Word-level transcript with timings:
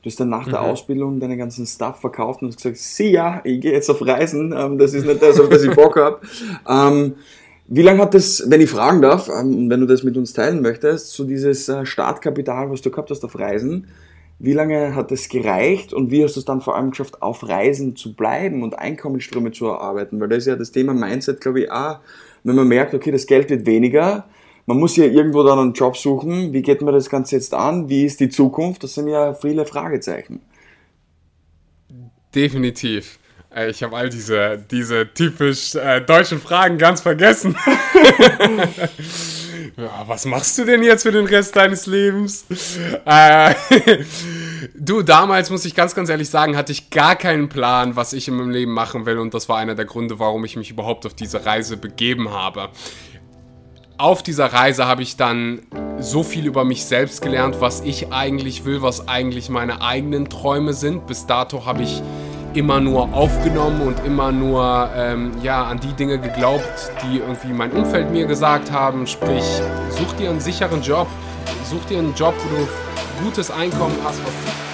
Du 0.00 0.08
hast 0.08 0.20
dann 0.20 0.28
nach 0.28 0.44
der 0.44 0.60
mhm. 0.60 0.66
Ausbildung 0.66 1.18
deine 1.18 1.36
ganzen 1.36 1.66
Stuff 1.66 2.00
verkauft 2.00 2.40
und 2.40 2.48
hast 2.48 2.58
gesagt, 2.58 2.76
sieh 2.76 3.10
ja, 3.10 3.40
ich 3.42 3.60
gehe 3.60 3.72
jetzt 3.72 3.90
auf 3.90 4.00
Reisen, 4.06 4.54
ähm, 4.56 4.78
das 4.78 4.94
ist 4.94 5.04
nicht 5.04 5.20
das, 5.20 5.40
auf 5.40 5.48
das 5.48 5.64
ich 5.64 5.74
Bock 5.74 5.96
habe. 5.96 6.20
Ähm, 6.68 7.16
wie 7.66 7.82
lange 7.82 8.00
hat 8.00 8.14
das, 8.14 8.44
wenn 8.46 8.60
ich 8.60 8.70
fragen 8.70 9.02
darf, 9.02 9.28
ähm, 9.28 9.68
wenn 9.68 9.80
du 9.80 9.86
das 9.86 10.04
mit 10.04 10.16
uns 10.16 10.32
teilen 10.32 10.62
möchtest, 10.62 11.10
so 11.10 11.24
dieses 11.24 11.68
äh, 11.68 11.84
Startkapital, 11.84 12.70
was 12.70 12.80
du 12.80 12.90
gehabt 12.90 13.10
hast 13.10 13.24
auf 13.24 13.36
Reisen, 13.40 13.88
wie 14.38 14.52
lange 14.52 14.94
hat 14.94 15.10
das 15.10 15.28
gereicht 15.28 15.92
und 15.92 16.12
wie 16.12 16.22
hast 16.22 16.36
du 16.36 16.40
es 16.40 16.46
dann 16.46 16.60
vor 16.60 16.76
allem 16.76 16.90
geschafft, 16.90 17.20
auf 17.20 17.48
Reisen 17.48 17.96
zu 17.96 18.14
bleiben 18.14 18.62
und 18.62 18.78
Einkommensströme 18.78 19.50
zu 19.50 19.66
erarbeiten? 19.66 20.20
Weil 20.20 20.28
das 20.28 20.38
ist 20.38 20.46
ja 20.46 20.54
das 20.54 20.70
Thema 20.70 20.94
Mindset, 20.94 21.40
glaube 21.40 21.62
ich, 21.62 21.72
auch, 21.72 21.98
wenn 22.44 22.54
man 22.54 22.68
merkt, 22.68 22.94
okay, 22.94 23.10
das 23.10 23.26
Geld 23.26 23.50
wird 23.50 23.66
weniger, 23.66 24.26
man 24.68 24.76
muss 24.76 24.96
ja 24.96 25.06
irgendwo 25.06 25.42
dann 25.44 25.58
einen 25.58 25.72
Job 25.72 25.96
suchen, 25.96 26.52
wie 26.52 26.60
geht 26.60 26.82
man 26.82 26.92
das 26.92 27.08
Ganze 27.08 27.36
jetzt 27.36 27.54
an, 27.54 27.88
wie 27.88 28.04
ist 28.04 28.20
die 28.20 28.28
Zukunft? 28.28 28.84
Das 28.84 28.92
sind 28.94 29.08
ja 29.08 29.32
viele 29.32 29.64
Fragezeichen. 29.64 30.42
Definitiv. 32.34 33.18
Äh, 33.54 33.70
ich 33.70 33.82
habe 33.82 33.96
all 33.96 34.10
diese, 34.10 34.62
diese 34.70 35.08
typisch 35.14 35.74
äh, 35.74 36.02
deutschen 36.02 36.38
Fragen 36.38 36.76
ganz 36.76 37.00
vergessen. 37.00 37.56
ja, 39.78 40.04
was 40.06 40.26
machst 40.26 40.58
du 40.58 40.66
denn 40.66 40.82
jetzt 40.82 41.04
für 41.04 41.12
den 41.12 41.24
Rest 41.24 41.56
deines 41.56 41.86
Lebens? 41.86 42.44
Äh, 43.06 43.54
du, 44.74 45.00
damals 45.00 45.48
muss 45.48 45.64
ich 45.64 45.74
ganz, 45.74 45.94
ganz 45.94 46.10
ehrlich 46.10 46.28
sagen, 46.28 46.58
hatte 46.58 46.72
ich 46.72 46.90
gar 46.90 47.16
keinen 47.16 47.48
Plan, 47.48 47.96
was 47.96 48.12
ich 48.12 48.28
in 48.28 48.34
meinem 48.34 48.50
Leben 48.50 48.72
machen 48.72 49.06
will. 49.06 49.16
Und 49.16 49.32
das 49.32 49.48
war 49.48 49.56
einer 49.56 49.74
der 49.74 49.86
Gründe, 49.86 50.18
warum 50.18 50.44
ich 50.44 50.56
mich 50.56 50.70
überhaupt 50.70 51.06
auf 51.06 51.14
diese 51.14 51.46
Reise 51.46 51.78
begeben 51.78 52.32
habe. 52.32 52.68
Auf 54.00 54.22
dieser 54.22 54.52
Reise 54.52 54.86
habe 54.86 55.02
ich 55.02 55.16
dann 55.16 55.62
so 55.98 56.22
viel 56.22 56.46
über 56.46 56.64
mich 56.64 56.84
selbst 56.84 57.20
gelernt, 57.20 57.56
was 57.58 57.80
ich 57.80 58.12
eigentlich 58.12 58.64
will, 58.64 58.80
was 58.80 59.08
eigentlich 59.08 59.48
meine 59.48 59.82
eigenen 59.82 60.28
Träume 60.28 60.72
sind. 60.72 61.08
Bis 61.08 61.26
dato 61.26 61.66
habe 61.66 61.82
ich 61.82 62.00
immer 62.54 62.78
nur 62.78 63.12
aufgenommen 63.12 63.80
und 63.80 64.06
immer 64.06 64.30
nur 64.30 64.88
ähm, 64.94 65.32
ja, 65.42 65.64
an 65.64 65.80
die 65.80 65.92
Dinge 65.94 66.20
geglaubt, 66.20 66.92
die 67.02 67.18
irgendwie 67.18 67.52
mein 67.52 67.72
Umfeld 67.72 68.12
mir 68.12 68.26
gesagt 68.26 68.70
haben. 68.70 69.04
Sprich, 69.08 69.42
such 69.90 70.12
dir 70.12 70.30
einen 70.30 70.38
sicheren 70.38 70.80
Job, 70.80 71.08
such 71.68 71.84
dir 71.88 71.98
einen 71.98 72.14
Job, 72.14 72.34
wo 72.38 72.56
du 72.56 72.68
gutes 73.24 73.50
Einkommen 73.50 73.96
hast, 74.04 74.20
was 74.24 74.67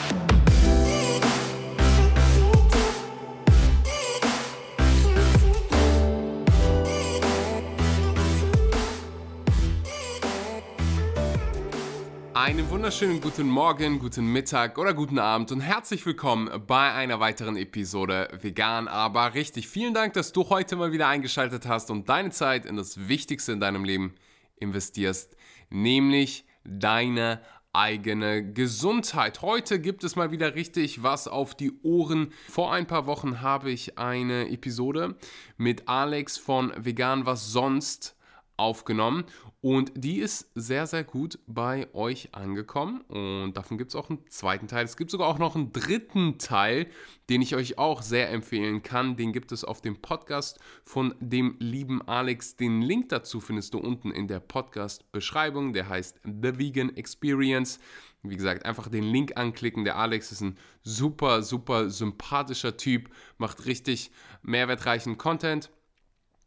wunderschönen 12.84 13.22
guten 13.22 13.48
Morgen, 13.48 13.98
guten 13.98 14.26
Mittag 14.26 14.76
oder 14.76 14.92
guten 14.92 15.18
Abend 15.18 15.50
und 15.50 15.62
herzlich 15.62 16.04
willkommen 16.04 16.50
bei 16.66 16.92
einer 16.92 17.18
weiteren 17.18 17.56
Episode 17.56 18.28
Vegan, 18.42 18.88
aber 18.88 19.32
richtig. 19.32 19.68
Vielen 19.68 19.94
Dank, 19.94 20.12
dass 20.12 20.32
du 20.32 20.50
heute 20.50 20.76
mal 20.76 20.92
wieder 20.92 21.08
eingeschaltet 21.08 21.66
hast 21.66 21.90
und 21.90 22.10
deine 22.10 22.28
Zeit 22.28 22.66
in 22.66 22.76
das 22.76 23.08
Wichtigste 23.08 23.52
in 23.52 23.60
deinem 23.60 23.84
Leben 23.84 24.16
investierst, 24.56 25.34
nämlich 25.70 26.44
deine 26.62 27.40
eigene 27.72 28.52
Gesundheit. 28.52 29.40
Heute 29.40 29.80
gibt 29.80 30.04
es 30.04 30.14
mal 30.14 30.30
wieder 30.30 30.54
richtig 30.54 31.02
was 31.02 31.26
auf 31.26 31.54
die 31.54 31.72
Ohren. 31.82 32.34
Vor 32.50 32.70
ein 32.74 32.86
paar 32.86 33.06
Wochen 33.06 33.40
habe 33.40 33.70
ich 33.70 33.96
eine 33.96 34.50
Episode 34.50 35.16
mit 35.56 35.88
Alex 35.88 36.36
von 36.36 36.70
Vegan 36.76 37.24
was 37.24 37.50
sonst 37.50 38.14
aufgenommen 38.56 39.24
und 39.64 39.92
die 39.96 40.18
ist 40.18 40.50
sehr, 40.54 40.86
sehr 40.86 41.04
gut 41.04 41.38
bei 41.46 41.88
euch 41.94 42.34
angekommen. 42.34 43.00
Und 43.08 43.54
davon 43.54 43.78
gibt 43.78 43.92
es 43.92 43.96
auch 43.96 44.10
einen 44.10 44.18
zweiten 44.28 44.68
Teil. 44.68 44.84
Es 44.84 44.98
gibt 44.98 45.10
sogar 45.10 45.26
auch 45.26 45.38
noch 45.38 45.56
einen 45.56 45.72
dritten 45.72 46.36
Teil, 46.36 46.86
den 47.30 47.40
ich 47.40 47.56
euch 47.56 47.78
auch 47.78 48.02
sehr 48.02 48.30
empfehlen 48.30 48.82
kann. 48.82 49.16
Den 49.16 49.32
gibt 49.32 49.52
es 49.52 49.64
auf 49.64 49.80
dem 49.80 50.02
Podcast 50.02 50.60
von 50.84 51.14
dem 51.18 51.56
lieben 51.60 52.06
Alex. 52.06 52.56
Den 52.56 52.82
Link 52.82 53.08
dazu 53.08 53.40
findest 53.40 53.72
du 53.72 53.78
unten 53.78 54.10
in 54.10 54.28
der 54.28 54.38
Podcast-Beschreibung. 54.38 55.72
Der 55.72 55.88
heißt 55.88 56.20
The 56.24 56.58
Vegan 56.58 56.94
Experience. 56.94 57.78
Wie 58.22 58.36
gesagt, 58.36 58.66
einfach 58.66 58.88
den 58.88 59.04
Link 59.04 59.38
anklicken. 59.38 59.84
Der 59.84 59.96
Alex 59.96 60.30
ist 60.30 60.42
ein 60.42 60.58
super, 60.82 61.42
super 61.42 61.88
sympathischer 61.88 62.76
Typ, 62.76 63.08
macht 63.38 63.64
richtig 63.64 64.10
mehrwertreichen 64.42 65.16
Content. 65.16 65.70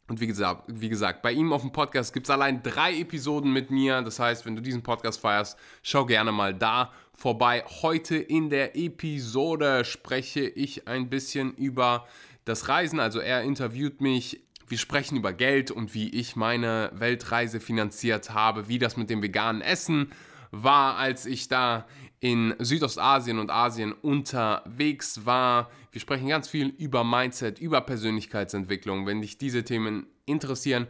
Und 0.08 0.20
wie 0.20 0.26
gesagt, 0.26 0.64
wie 0.68 0.88
gesagt, 0.88 1.20
bei 1.20 1.32
ihm 1.32 1.52
auf 1.52 1.60
dem 1.60 1.70
Podcast 1.70 2.14
gibt 2.14 2.26
es 2.26 2.30
allein 2.30 2.62
drei 2.62 2.98
Episoden 2.98 3.52
mit 3.52 3.70
mir. 3.70 4.00
Das 4.00 4.18
heißt, 4.18 4.46
wenn 4.46 4.56
du 4.56 4.62
diesen 4.62 4.82
Podcast 4.82 5.20
feierst, 5.20 5.58
schau 5.82 6.06
gerne 6.06 6.32
mal 6.32 6.54
da 6.54 6.92
vorbei. 7.12 7.62
Heute 7.82 8.16
in 8.16 8.48
der 8.48 8.74
Episode 8.74 9.84
spreche 9.84 10.40
ich 10.40 10.88
ein 10.88 11.10
bisschen 11.10 11.52
über 11.54 12.06
das 12.46 12.68
Reisen. 12.68 13.00
Also 13.00 13.20
er 13.20 13.42
interviewt 13.42 14.00
mich. 14.00 14.40
Wir 14.66 14.78
sprechen 14.78 15.16
über 15.16 15.34
Geld 15.34 15.70
und 15.70 15.94
wie 15.94 16.08
ich 16.08 16.36
meine 16.36 16.90
Weltreise 16.94 17.60
finanziert 17.60 18.30
habe, 18.30 18.68
wie 18.68 18.78
das 18.78 18.96
mit 18.96 19.10
dem 19.10 19.22
veganen 19.22 19.60
Essen 19.60 20.10
war, 20.50 20.96
als 20.96 21.26
ich 21.26 21.48
da 21.48 21.86
in 22.20 22.54
Südostasien 22.58 23.38
und 23.38 23.50
Asien 23.50 23.92
unterwegs 23.92 25.24
war. 25.24 25.70
Wir 25.92 26.00
sprechen 26.00 26.28
ganz 26.28 26.48
viel 26.48 26.68
über 26.68 27.04
Mindset, 27.04 27.60
über 27.60 27.80
Persönlichkeitsentwicklung. 27.80 29.06
Wenn 29.06 29.20
dich 29.20 29.38
diese 29.38 29.64
Themen 29.64 30.06
interessieren, 30.26 30.86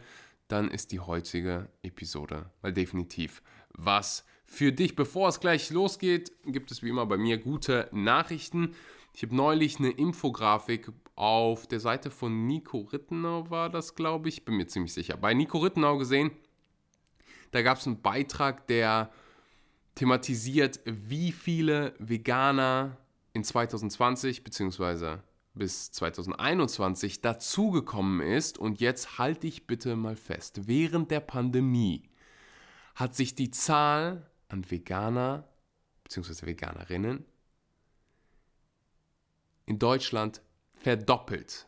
dann 0.48 0.70
ist 0.70 0.92
die 0.92 1.00
heutige 1.00 1.68
Episode 1.82 2.50
mal 2.62 2.72
definitiv 2.72 3.42
was 3.74 4.24
für 4.46 4.72
dich. 4.72 4.96
Bevor 4.96 5.28
es 5.28 5.40
gleich 5.40 5.70
losgeht, 5.70 6.32
gibt 6.46 6.70
es 6.70 6.82
wie 6.82 6.88
immer 6.88 7.06
bei 7.06 7.18
mir 7.18 7.38
gute 7.38 7.88
Nachrichten. 7.92 8.74
Ich 9.14 9.22
habe 9.22 9.36
neulich 9.36 9.78
eine 9.78 9.90
Infografik 9.90 10.90
auf 11.14 11.66
der 11.66 11.80
Seite 11.80 12.10
von 12.10 12.46
Nico 12.46 12.80
Rittenau, 12.80 13.50
war 13.50 13.68
das, 13.68 13.94
glaube 13.94 14.28
ich, 14.28 14.44
bin 14.44 14.56
mir 14.56 14.68
ziemlich 14.68 14.94
sicher, 14.94 15.16
bei 15.16 15.34
Nico 15.34 15.58
Rittenau 15.58 15.98
gesehen. 15.98 16.30
Da 17.50 17.62
gab 17.62 17.78
es 17.78 17.86
einen 17.86 18.00
Beitrag, 18.00 18.66
der 18.68 19.10
thematisiert, 19.98 20.78
wie 20.84 21.32
viele 21.32 21.92
Veganer 21.98 22.96
in 23.32 23.42
2020 23.42 24.44
bzw. 24.44 25.16
bis 25.54 25.90
2021 25.90 27.20
dazugekommen 27.20 28.20
ist. 28.20 28.58
Und 28.58 28.80
jetzt 28.80 29.18
halte 29.18 29.48
ich 29.48 29.66
bitte 29.66 29.96
mal 29.96 30.14
fest, 30.14 30.68
während 30.68 31.10
der 31.10 31.18
Pandemie 31.18 32.08
hat 32.94 33.16
sich 33.16 33.34
die 33.34 33.50
Zahl 33.50 34.30
an 34.46 34.70
Veganer 34.70 35.48
bzw. 36.04 36.46
Veganerinnen 36.46 37.24
in 39.66 39.80
Deutschland 39.80 40.42
verdoppelt. 40.74 41.66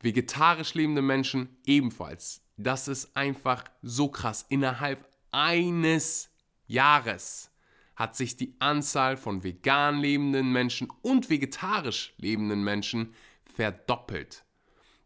Vegetarisch 0.00 0.74
lebende 0.74 1.02
Menschen 1.02 1.48
ebenfalls. 1.66 2.42
Das 2.56 2.86
ist 2.86 3.16
einfach 3.16 3.64
so 3.82 4.08
krass. 4.08 4.46
Innerhalb 4.48 5.08
eines 5.32 6.30
Jahres 6.66 7.50
hat 7.94 8.14
sich 8.14 8.36
die 8.36 8.54
Anzahl 8.58 9.16
von 9.16 9.42
vegan 9.42 9.98
lebenden 9.98 10.52
Menschen 10.52 10.88
und 11.02 11.30
vegetarisch 11.30 12.14
lebenden 12.18 12.62
Menschen 12.62 13.14
verdoppelt. 13.54 14.44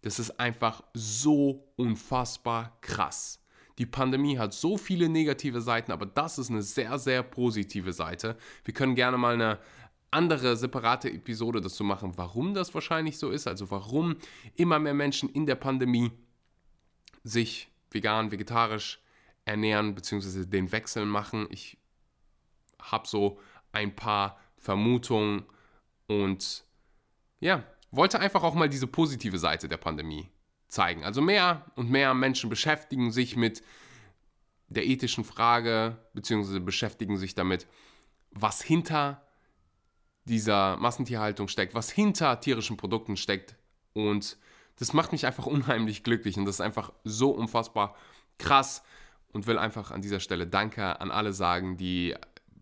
Das 0.02 0.18
ist 0.18 0.40
einfach 0.40 0.82
so 0.94 1.72
unfassbar 1.76 2.78
krass. 2.80 3.40
Die 3.78 3.86
Pandemie 3.86 4.38
hat 4.38 4.52
so 4.52 4.76
viele 4.76 5.08
negative 5.08 5.60
Seiten, 5.60 5.92
aber 5.92 6.04
das 6.04 6.38
ist 6.38 6.50
eine 6.50 6.62
sehr, 6.62 6.98
sehr 6.98 7.22
positive 7.22 7.92
Seite. 7.92 8.36
Wir 8.64 8.74
können 8.74 8.94
gerne 8.94 9.16
mal 9.16 9.34
eine 9.34 9.58
andere 10.10 10.56
separate 10.56 11.10
Episode 11.10 11.60
dazu 11.60 11.84
machen, 11.84 12.12
warum 12.16 12.54
das 12.54 12.74
wahrscheinlich 12.74 13.18
so 13.18 13.30
ist, 13.30 13.46
also 13.46 13.70
warum 13.70 14.16
immer 14.56 14.78
mehr 14.78 14.94
Menschen 14.94 15.28
in 15.28 15.46
der 15.46 15.54
Pandemie 15.54 16.10
sich 17.22 17.68
vegan, 17.90 18.32
vegetarisch 18.32 19.00
ernähren 19.44 19.94
bzw. 19.94 20.46
den 20.46 20.72
Wechsel 20.72 21.06
machen. 21.06 21.46
Ich 21.50 21.78
habe 22.80 23.06
so 23.06 23.38
ein 23.72 23.94
paar 23.94 24.38
Vermutungen 24.56 25.44
und 26.06 26.64
ja, 27.40 27.64
wollte 27.90 28.20
einfach 28.20 28.42
auch 28.42 28.54
mal 28.54 28.68
diese 28.68 28.86
positive 28.86 29.38
Seite 29.38 29.68
der 29.68 29.76
Pandemie 29.76 30.28
zeigen. 30.68 31.04
Also 31.04 31.20
mehr 31.20 31.66
und 31.76 31.90
mehr 31.90 32.14
Menschen 32.14 32.50
beschäftigen 32.50 33.10
sich 33.10 33.36
mit 33.36 33.62
der 34.68 34.86
ethischen 34.86 35.24
Frage 35.24 35.98
bzw. 36.14 36.60
beschäftigen 36.60 37.16
sich 37.16 37.34
damit, 37.34 37.66
was 38.30 38.62
hinter 38.62 39.26
dieser 40.24 40.76
Massentierhaltung 40.76 41.48
steckt, 41.48 41.74
was 41.74 41.90
hinter 41.90 42.40
tierischen 42.40 42.76
Produkten 42.76 43.16
steckt 43.16 43.56
und 43.92 44.38
das 44.76 44.92
macht 44.92 45.12
mich 45.12 45.26
einfach 45.26 45.46
unheimlich 45.46 46.04
glücklich 46.04 46.38
und 46.38 46.44
das 46.44 46.56
ist 46.56 46.60
einfach 46.60 46.92
so 47.04 47.30
unfassbar 47.30 47.96
krass 48.38 48.82
und 49.32 49.46
will 49.46 49.58
einfach 49.58 49.90
an 49.90 50.02
dieser 50.02 50.20
Stelle 50.20 50.46
Danke 50.46 51.00
an 51.00 51.10
alle 51.10 51.32
sagen, 51.32 51.76
die 51.76 52.14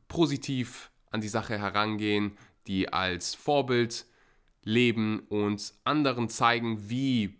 positiv 0.08 0.90
an 1.10 1.20
die 1.20 1.28
Sache 1.28 1.58
herangehen, 1.58 2.36
die 2.66 2.92
als 2.92 3.34
Vorbild 3.34 4.06
leben 4.62 5.20
und 5.28 5.72
anderen 5.84 6.28
zeigen, 6.28 6.90
wie 6.90 7.38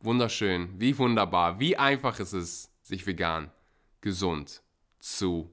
wunderschön, 0.00 0.70
wie 0.78 0.96
wunderbar, 0.98 1.58
wie 1.58 1.76
einfach 1.76 2.20
es 2.20 2.32
ist, 2.32 2.70
sich 2.86 3.06
vegan, 3.06 3.50
gesund 4.00 4.62
zu 5.00 5.50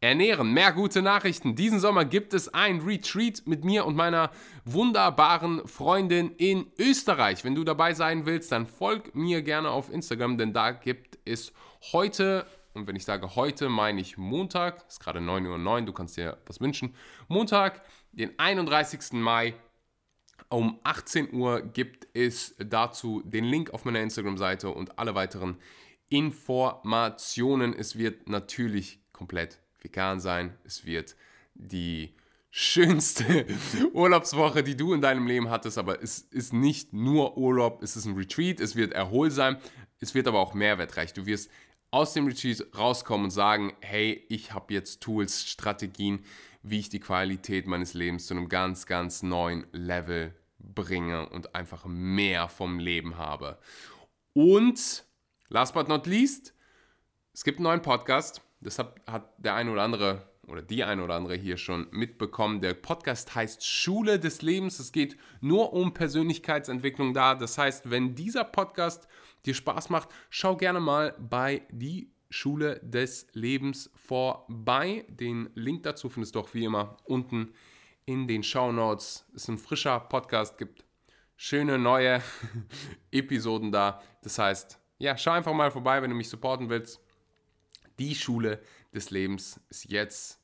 ernähren. 0.00 0.52
Mehr 0.52 0.72
gute 0.72 1.00
Nachrichten. 1.00 1.54
Diesen 1.54 1.78
Sommer 1.78 2.04
gibt 2.04 2.34
es 2.34 2.52
ein 2.52 2.80
Retreat 2.80 3.42
mit 3.46 3.64
mir 3.64 3.86
und 3.86 3.94
meiner 3.94 4.30
wunderbaren 4.64 5.66
Freundin 5.66 6.32
in 6.32 6.66
Österreich. 6.78 7.44
Wenn 7.44 7.54
du 7.54 7.64
dabei 7.64 7.94
sein 7.94 8.26
willst, 8.26 8.50
dann 8.50 8.66
folg 8.66 9.14
mir 9.14 9.42
gerne 9.42 9.70
auf 9.70 9.92
Instagram, 9.92 10.38
denn 10.38 10.52
da 10.52 10.72
gibt 10.72 11.11
es 11.24 11.52
heute, 11.92 12.46
und 12.74 12.86
wenn 12.86 12.96
ich 12.96 13.04
sage 13.04 13.36
heute, 13.36 13.68
meine 13.68 14.00
ich 14.00 14.18
Montag, 14.18 14.86
ist 14.88 15.00
gerade 15.00 15.20
9.09 15.20 15.80
Uhr, 15.80 15.82
du 15.82 15.92
kannst 15.92 16.16
dir 16.16 16.38
was 16.46 16.60
wünschen, 16.60 16.94
Montag, 17.28 17.82
den 18.12 18.38
31. 18.38 19.12
Mai 19.12 19.54
um 20.48 20.78
18 20.84 21.32
Uhr 21.32 21.62
gibt 21.62 22.08
es 22.14 22.54
dazu 22.58 23.22
den 23.24 23.44
Link 23.44 23.70
auf 23.70 23.84
meiner 23.84 24.00
Instagram-Seite 24.00 24.68
und 24.68 24.98
alle 24.98 25.14
weiteren 25.14 25.56
Informationen. 26.08 27.74
Es 27.74 27.96
wird 27.96 28.28
natürlich 28.28 29.00
komplett 29.12 29.60
vegan 29.80 30.20
sein. 30.20 30.54
Es 30.64 30.84
wird 30.84 31.16
die 31.54 32.14
schönste 32.50 33.46
Urlaubswoche, 33.94 34.62
die 34.62 34.76
du 34.76 34.92
in 34.92 35.00
deinem 35.00 35.26
Leben 35.26 35.48
hattest, 35.48 35.78
aber 35.78 36.02
es 36.02 36.18
ist 36.18 36.52
nicht 36.52 36.92
nur 36.92 37.38
Urlaub, 37.38 37.82
es 37.82 37.96
ist 37.96 38.04
ein 38.04 38.14
Retreat, 38.14 38.60
es 38.60 38.76
wird 38.76 38.92
erholsam, 38.92 39.56
es 40.02 40.14
wird 40.14 40.26
aber 40.26 40.40
auch 40.40 40.52
mehrwertreich. 40.52 41.14
Du 41.14 41.26
wirst 41.26 41.48
aus 41.92 42.12
dem 42.12 42.26
Retreat 42.26 42.66
rauskommen 42.76 43.26
und 43.26 43.30
sagen, 43.30 43.72
hey, 43.80 44.26
ich 44.28 44.52
habe 44.52 44.74
jetzt 44.74 45.00
Tools, 45.00 45.48
Strategien, 45.48 46.24
wie 46.62 46.80
ich 46.80 46.88
die 46.88 47.00
Qualität 47.00 47.66
meines 47.68 47.94
Lebens 47.94 48.26
zu 48.26 48.34
einem 48.34 48.48
ganz, 48.48 48.86
ganz 48.86 49.22
neuen 49.22 49.66
Level 49.72 50.34
bringe 50.58 51.28
und 51.28 51.54
einfach 51.54 51.84
mehr 51.84 52.48
vom 52.48 52.80
Leben 52.80 53.16
habe. 53.16 53.58
Und 54.32 55.04
last 55.48 55.74
but 55.74 55.88
not 55.88 56.06
least, 56.06 56.52
es 57.32 57.44
gibt 57.44 57.58
einen 57.58 57.64
neuen 57.64 57.82
Podcast. 57.82 58.42
Das 58.60 58.80
hat, 58.80 59.00
hat 59.06 59.32
der 59.38 59.54
eine 59.54 59.70
oder 59.70 59.82
andere 59.82 60.26
oder 60.48 60.62
die 60.62 60.82
eine 60.82 61.04
oder 61.04 61.14
andere 61.14 61.36
hier 61.36 61.56
schon 61.56 61.86
mitbekommen. 61.92 62.60
Der 62.60 62.74
Podcast 62.74 63.36
heißt 63.36 63.64
Schule 63.64 64.18
des 64.18 64.42
Lebens. 64.42 64.80
Es 64.80 64.90
geht 64.90 65.16
nur 65.40 65.72
um 65.72 65.94
Persönlichkeitsentwicklung 65.94 67.14
da. 67.14 67.36
Das 67.36 67.56
heißt, 67.56 67.90
wenn 67.90 68.16
dieser 68.16 68.44
Podcast 68.44 69.06
dir 69.44 69.54
Spaß 69.54 69.90
macht, 69.90 70.08
schau 70.30 70.56
gerne 70.56 70.80
mal 70.80 71.14
bei 71.18 71.62
die 71.70 72.12
Schule 72.30 72.80
des 72.82 73.26
Lebens 73.32 73.90
vorbei. 73.94 75.04
Den 75.08 75.50
Link 75.54 75.82
dazu 75.82 76.08
findest 76.08 76.34
du 76.34 76.40
auch 76.40 76.54
wie 76.54 76.64
immer 76.64 76.96
unten 77.04 77.52
in 78.06 78.26
den 78.26 78.42
Show 78.42 78.72
Notes. 78.72 79.26
Ist 79.34 79.48
ein 79.48 79.58
frischer 79.58 80.00
Podcast, 80.00 80.58
gibt 80.58 80.84
schöne 81.36 81.78
neue 81.78 82.22
Episoden 83.10 83.70
da. 83.70 84.00
Das 84.22 84.38
heißt, 84.38 84.78
ja, 84.98 85.16
schau 85.16 85.32
einfach 85.32 85.52
mal 85.52 85.70
vorbei, 85.70 86.00
wenn 86.00 86.10
du 86.10 86.16
mich 86.16 86.28
supporten 86.28 86.68
willst. 86.68 87.00
Die 87.98 88.14
Schule 88.14 88.62
des 88.94 89.10
Lebens 89.10 89.60
ist 89.68 89.90
jetzt 89.90 90.40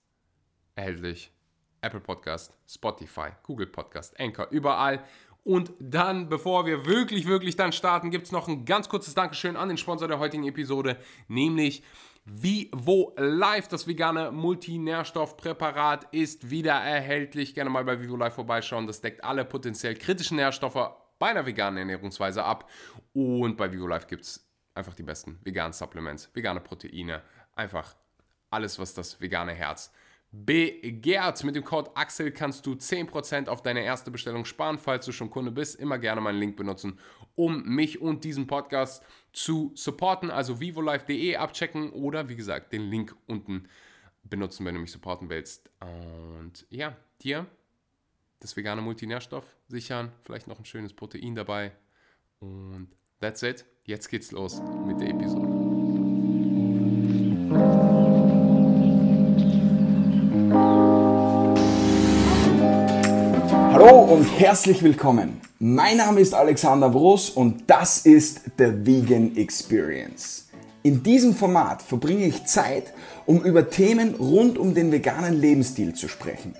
erhältlich. 0.74 1.32
Apple 1.80 2.00
Podcast, 2.00 2.56
Spotify, 2.66 3.28
Google 3.44 3.68
Podcast, 3.68 4.18
Anchor, 4.18 4.48
überall. 4.50 5.04
Und 5.48 5.72
dann, 5.80 6.28
bevor 6.28 6.66
wir 6.66 6.84
wirklich, 6.84 7.26
wirklich 7.26 7.56
dann 7.56 7.72
starten, 7.72 8.10
gibt 8.10 8.26
es 8.26 8.32
noch 8.32 8.48
ein 8.48 8.66
ganz 8.66 8.90
kurzes 8.90 9.14
Dankeschön 9.14 9.56
an 9.56 9.68
den 9.68 9.78
Sponsor 9.78 10.06
der 10.06 10.18
heutigen 10.18 10.46
Episode, 10.46 10.98
nämlich 11.26 11.82
Vivo 12.26 13.14
Life. 13.16 13.66
Das 13.70 13.86
vegane 13.86 14.30
Multinährstoffpräparat 14.30 16.08
ist 16.12 16.50
wieder 16.50 16.74
erhältlich. 16.74 17.54
Gerne 17.54 17.70
mal 17.70 17.82
bei 17.82 17.98
Vivo 17.98 18.16
Life 18.16 18.34
vorbeischauen. 18.34 18.86
Das 18.86 19.00
deckt 19.00 19.24
alle 19.24 19.46
potenziell 19.46 19.94
kritischen 19.94 20.36
Nährstoffe 20.36 20.90
bei 21.18 21.28
einer 21.28 21.46
veganen 21.46 21.78
Ernährungsweise 21.78 22.44
ab. 22.44 22.68
Und 23.14 23.56
bei 23.56 23.72
Vivo 23.72 23.86
Life 23.86 24.06
gibt 24.06 24.24
es 24.24 24.46
einfach 24.74 24.92
die 24.92 25.02
besten 25.02 25.38
veganen 25.44 25.72
Supplements, 25.72 26.28
vegane 26.34 26.60
Proteine, 26.60 27.22
einfach 27.54 27.96
alles, 28.50 28.78
was 28.78 28.92
das 28.92 29.18
vegane 29.18 29.52
Herz 29.52 29.94
begehrt. 30.30 31.42
Mit 31.44 31.56
dem 31.56 31.64
Code 31.64 31.90
Axel 31.94 32.30
kannst 32.30 32.66
du 32.66 32.72
10% 32.72 33.48
auf 33.48 33.62
deine 33.62 33.82
erste 33.82 34.10
Bestellung 34.10 34.44
sparen. 34.44 34.78
Falls 34.78 35.06
du 35.06 35.12
schon 35.12 35.30
Kunde 35.30 35.50
bist, 35.50 35.78
immer 35.80 35.98
gerne 35.98 36.20
meinen 36.20 36.38
Link 36.38 36.56
benutzen, 36.56 36.98
um 37.34 37.62
mich 37.64 38.00
und 38.00 38.24
diesen 38.24 38.46
Podcast 38.46 39.02
zu 39.32 39.72
supporten. 39.74 40.30
Also 40.30 40.60
vivolife.de 40.60 41.36
abchecken 41.36 41.90
oder 41.92 42.28
wie 42.28 42.36
gesagt 42.36 42.72
den 42.72 42.82
Link 42.90 43.14
unten 43.26 43.68
benutzen, 44.22 44.66
wenn 44.66 44.74
du 44.74 44.80
mich 44.80 44.92
supporten 44.92 45.30
willst. 45.30 45.70
Und 45.80 46.66
ja, 46.70 46.96
dir 47.22 47.46
das 48.40 48.56
vegane 48.56 48.82
Multinährstoff 48.82 49.56
sichern, 49.68 50.12
vielleicht 50.24 50.46
noch 50.46 50.58
ein 50.58 50.64
schönes 50.64 50.92
Protein 50.92 51.34
dabei. 51.34 51.72
Und 52.40 52.88
that's 53.20 53.42
it. 53.42 53.64
Jetzt 53.84 54.08
geht's 54.08 54.30
los 54.30 54.60
mit 54.86 55.00
der 55.00 55.08
Episode. 55.08 55.57
Hallo 63.88 64.00
und 64.00 64.24
herzlich 64.38 64.82
willkommen. 64.82 65.40
Mein 65.58 65.96
Name 65.96 66.20
ist 66.20 66.34
Alexander 66.34 66.90
Broß 66.90 67.30
und 67.30 67.62
das 67.68 68.04
ist 68.04 68.42
The 68.58 68.84
Vegan 68.84 69.34
Experience. 69.34 70.48
In 70.82 71.02
diesem 71.02 71.34
Format 71.34 71.80
verbringe 71.80 72.26
ich 72.26 72.44
Zeit, 72.44 72.92
um 73.24 73.42
über 73.42 73.70
Themen 73.70 74.14
rund 74.16 74.58
um 74.58 74.74
den 74.74 74.92
veganen 74.92 75.40
Lebensstil 75.40 75.94
zu 75.94 76.06
sprechen. 76.06 76.54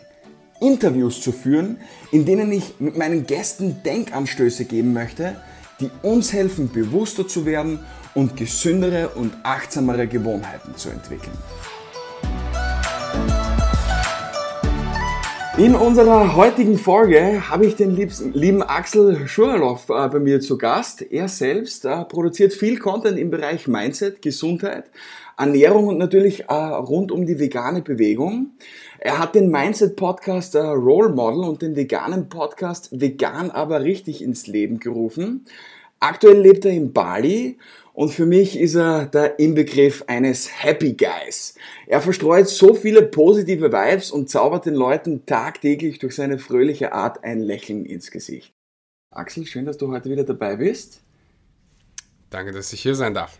Interviews 0.62 1.20
zu 1.20 1.32
führen, 1.32 1.76
in 2.12 2.24
denen 2.24 2.50
ich 2.50 2.80
mit 2.80 2.96
meinen 2.96 3.26
Gästen 3.26 3.82
Denkanstöße 3.82 4.64
geben 4.64 4.94
möchte, 4.94 5.36
die 5.80 5.90
uns 6.00 6.32
helfen, 6.32 6.72
bewusster 6.72 7.28
zu 7.28 7.44
werden 7.44 7.80
und 8.14 8.38
gesündere 8.38 9.10
und 9.10 9.34
achtsamere 9.42 10.06
Gewohnheiten 10.06 10.74
zu 10.76 10.88
entwickeln. 10.88 11.36
In 15.58 15.74
unserer 15.74 16.36
heutigen 16.36 16.78
Folge 16.78 17.50
habe 17.50 17.66
ich 17.66 17.74
den 17.74 17.96
lieben 17.96 18.62
Axel 18.62 19.26
Schuralow 19.26 19.80
äh, 19.88 20.08
bei 20.08 20.20
mir 20.20 20.40
zu 20.40 20.56
Gast. 20.56 21.02
Er 21.02 21.26
selbst 21.26 21.84
äh, 21.84 22.04
produziert 22.04 22.52
viel 22.52 22.78
Content 22.78 23.18
im 23.18 23.32
Bereich 23.32 23.66
Mindset, 23.66 24.22
Gesundheit, 24.22 24.84
Ernährung 25.36 25.88
und 25.88 25.98
natürlich 25.98 26.44
äh, 26.48 26.54
rund 26.54 27.10
um 27.10 27.26
die 27.26 27.40
vegane 27.40 27.82
Bewegung. 27.82 28.52
Er 29.00 29.18
hat 29.18 29.34
den 29.34 29.50
Mindset-Podcast 29.50 30.54
Role 30.54 31.08
Model 31.08 31.40
und 31.40 31.60
den 31.60 31.74
veganen 31.74 32.28
Podcast 32.28 32.90
Vegan 32.92 33.50
aber 33.50 33.82
richtig 33.82 34.22
ins 34.22 34.46
Leben 34.46 34.78
gerufen. 34.78 35.44
Aktuell 36.00 36.40
lebt 36.40 36.64
er 36.64 36.72
in 36.72 36.92
Bali 36.92 37.58
und 37.92 38.10
für 38.10 38.26
mich 38.26 38.56
ist 38.58 38.76
er 38.76 39.06
der 39.06 39.40
Inbegriff 39.40 40.04
eines 40.06 40.62
Happy 40.62 40.92
Guys. 40.92 41.56
Er 41.88 42.00
verstreut 42.00 42.48
so 42.48 42.74
viele 42.74 43.02
positive 43.02 43.72
Vibes 43.72 44.12
und 44.12 44.30
zaubert 44.30 44.66
den 44.66 44.74
Leuten 44.74 45.26
tagtäglich 45.26 45.98
durch 45.98 46.14
seine 46.14 46.38
fröhliche 46.38 46.92
Art 46.92 47.24
ein 47.24 47.40
Lächeln 47.40 47.84
ins 47.84 48.12
Gesicht. 48.12 48.54
Axel, 49.10 49.46
schön, 49.46 49.64
dass 49.64 49.78
du 49.78 49.90
heute 49.90 50.10
wieder 50.10 50.22
dabei 50.22 50.56
bist. 50.56 51.02
Danke, 52.30 52.52
dass 52.52 52.72
ich 52.72 52.82
hier 52.82 52.94
sein 52.94 53.14
darf. 53.14 53.38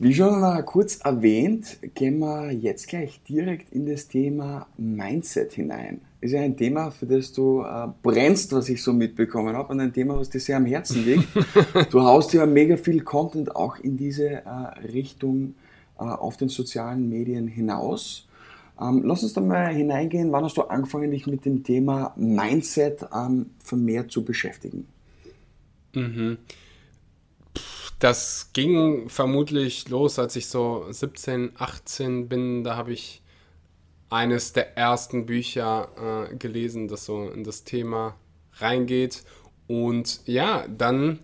Wie 0.00 0.14
schon 0.14 0.64
kurz 0.64 0.96
erwähnt, 0.96 1.78
gehen 1.94 2.18
wir 2.18 2.50
jetzt 2.50 2.88
gleich 2.88 3.22
direkt 3.22 3.72
in 3.72 3.86
das 3.86 4.08
Thema 4.08 4.66
Mindset 4.76 5.52
hinein. 5.52 6.00
Ist 6.22 6.32
ja 6.32 6.40
ein 6.40 6.56
Thema, 6.56 6.92
für 6.92 7.04
das 7.04 7.32
du 7.32 7.62
äh, 7.62 7.88
brennst, 8.00 8.52
was 8.52 8.68
ich 8.68 8.80
so 8.80 8.92
mitbekommen 8.92 9.56
habe, 9.56 9.72
und 9.72 9.80
ein 9.80 9.92
Thema, 9.92 10.16
was 10.16 10.30
dir 10.30 10.38
sehr 10.38 10.56
am 10.56 10.66
Herzen 10.66 11.04
liegt. 11.04 11.26
du 11.90 12.00
haust 12.00 12.32
ja 12.32 12.46
mega 12.46 12.76
viel 12.76 13.02
Content 13.02 13.54
auch 13.56 13.76
in 13.78 13.96
diese 13.96 14.30
äh, 14.30 14.88
Richtung 14.92 15.56
äh, 15.98 16.04
auf 16.04 16.36
den 16.36 16.48
sozialen 16.48 17.08
Medien 17.08 17.48
hinaus. 17.48 18.28
Ähm, 18.80 19.02
lass 19.04 19.24
uns 19.24 19.32
da 19.32 19.40
mal 19.40 19.74
hineingehen. 19.74 20.30
Wann 20.30 20.44
hast 20.44 20.56
du 20.56 20.62
angefangen, 20.62 21.10
dich 21.10 21.26
mit 21.26 21.44
dem 21.44 21.64
Thema 21.64 22.14
Mindset 22.16 23.04
ähm, 23.12 23.50
vermehrt 23.58 24.12
zu 24.12 24.24
beschäftigen? 24.24 24.86
Mhm. 25.92 26.38
Das 27.98 28.50
ging 28.52 29.08
vermutlich 29.08 29.88
los, 29.88 30.20
als 30.20 30.36
ich 30.36 30.46
so 30.46 30.86
17, 30.88 31.52
18 31.56 32.28
bin. 32.28 32.62
Da 32.62 32.76
habe 32.76 32.92
ich 32.92 33.21
eines 34.12 34.52
der 34.52 34.76
ersten 34.76 35.24
Bücher 35.24 36.28
äh, 36.30 36.36
gelesen, 36.36 36.86
das 36.86 37.06
so 37.06 37.30
in 37.30 37.44
das 37.44 37.64
Thema 37.64 38.14
reingeht. 38.58 39.24
Und 39.66 40.20
ja, 40.26 40.66
dann 40.68 41.20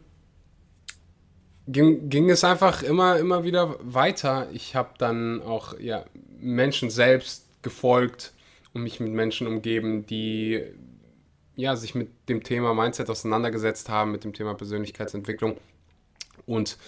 ging, 1.67 2.09
ging 2.09 2.31
es 2.31 2.45
einfach 2.45 2.83
immer, 2.83 3.19
immer 3.19 3.45
wieder 3.45 3.77
weiter. 3.81 4.49
Ich 4.53 4.75
habe 4.75 4.95
dann 4.97 5.43
auch 5.43 5.79
ja, 5.79 6.07
Menschen 6.41 6.89
selbst 6.89 7.45
gefolgt 7.61 8.33
und 8.73 8.85
mich 8.85 9.01
mit 9.01 9.13
Menschen 9.13 9.47
umgeben, 9.47 10.07
die 10.07 10.63
ja, 11.57 11.77
sich 11.77 11.95
mit 11.95 12.09
dem 12.31 12.43
Thema 12.43 12.73
Mindset 12.73 13.11
auseinandergesetzt 13.11 13.91
haben, 13.91 14.13
mit 14.13 14.25
dem 14.25 14.33
Thema 14.33 14.55
Persönlichkeitsentwicklung 14.55 15.59
und 16.47 16.79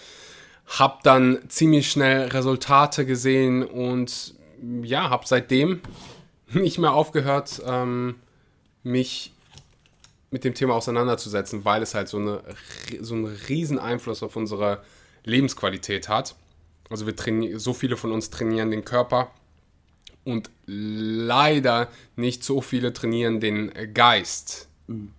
habe 0.78 0.98
dann 1.02 1.40
ziemlich 1.48 1.90
schnell 1.90 2.28
Resultate 2.28 3.04
gesehen 3.04 3.64
und 3.64 4.39
ja, 4.82 5.10
habe 5.10 5.26
seitdem 5.26 5.80
nicht 6.52 6.78
mehr 6.78 6.92
aufgehört, 6.92 7.62
ähm, 7.66 8.16
mich 8.82 9.32
mit 10.30 10.44
dem 10.44 10.54
Thema 10.54 10.74
auseinanderzusetzen, 10.74 11.64
weil 11.64 11.82
es 11.82 11.94
halt 11.94 12.08
so, 12.08 12.18
eine, 12.18 12.42
so 13.00 13.14
einen 13.14 13.26
riesen 13.48 13.78
Einfluss 13.78 14.22
auf 14.22 14.36
unsere 14.36 14.82
Lebensqualität 15.24 16.08
hat. 16.08 16.36
Also 16.88 17.06
wir 17.06 17.16
trainieren, 17.16 17.58
so 17.58 17.72
viele 17.72 17.96
von 17.96 18.12
uns 18.12 18.30
trainieren 18.30 18.70
den 18.70 18.84
Körper 18.84 19.30
und 20.24 20.50
leider 20.66 21.88
nicht 22.16 22.44
so 22.44 22.60
viele 22.60 22.92
trainieren 22.92 23.40
den 23.40 23.72
Geist. 23.92 24.68
Mhm. 24.86 25.12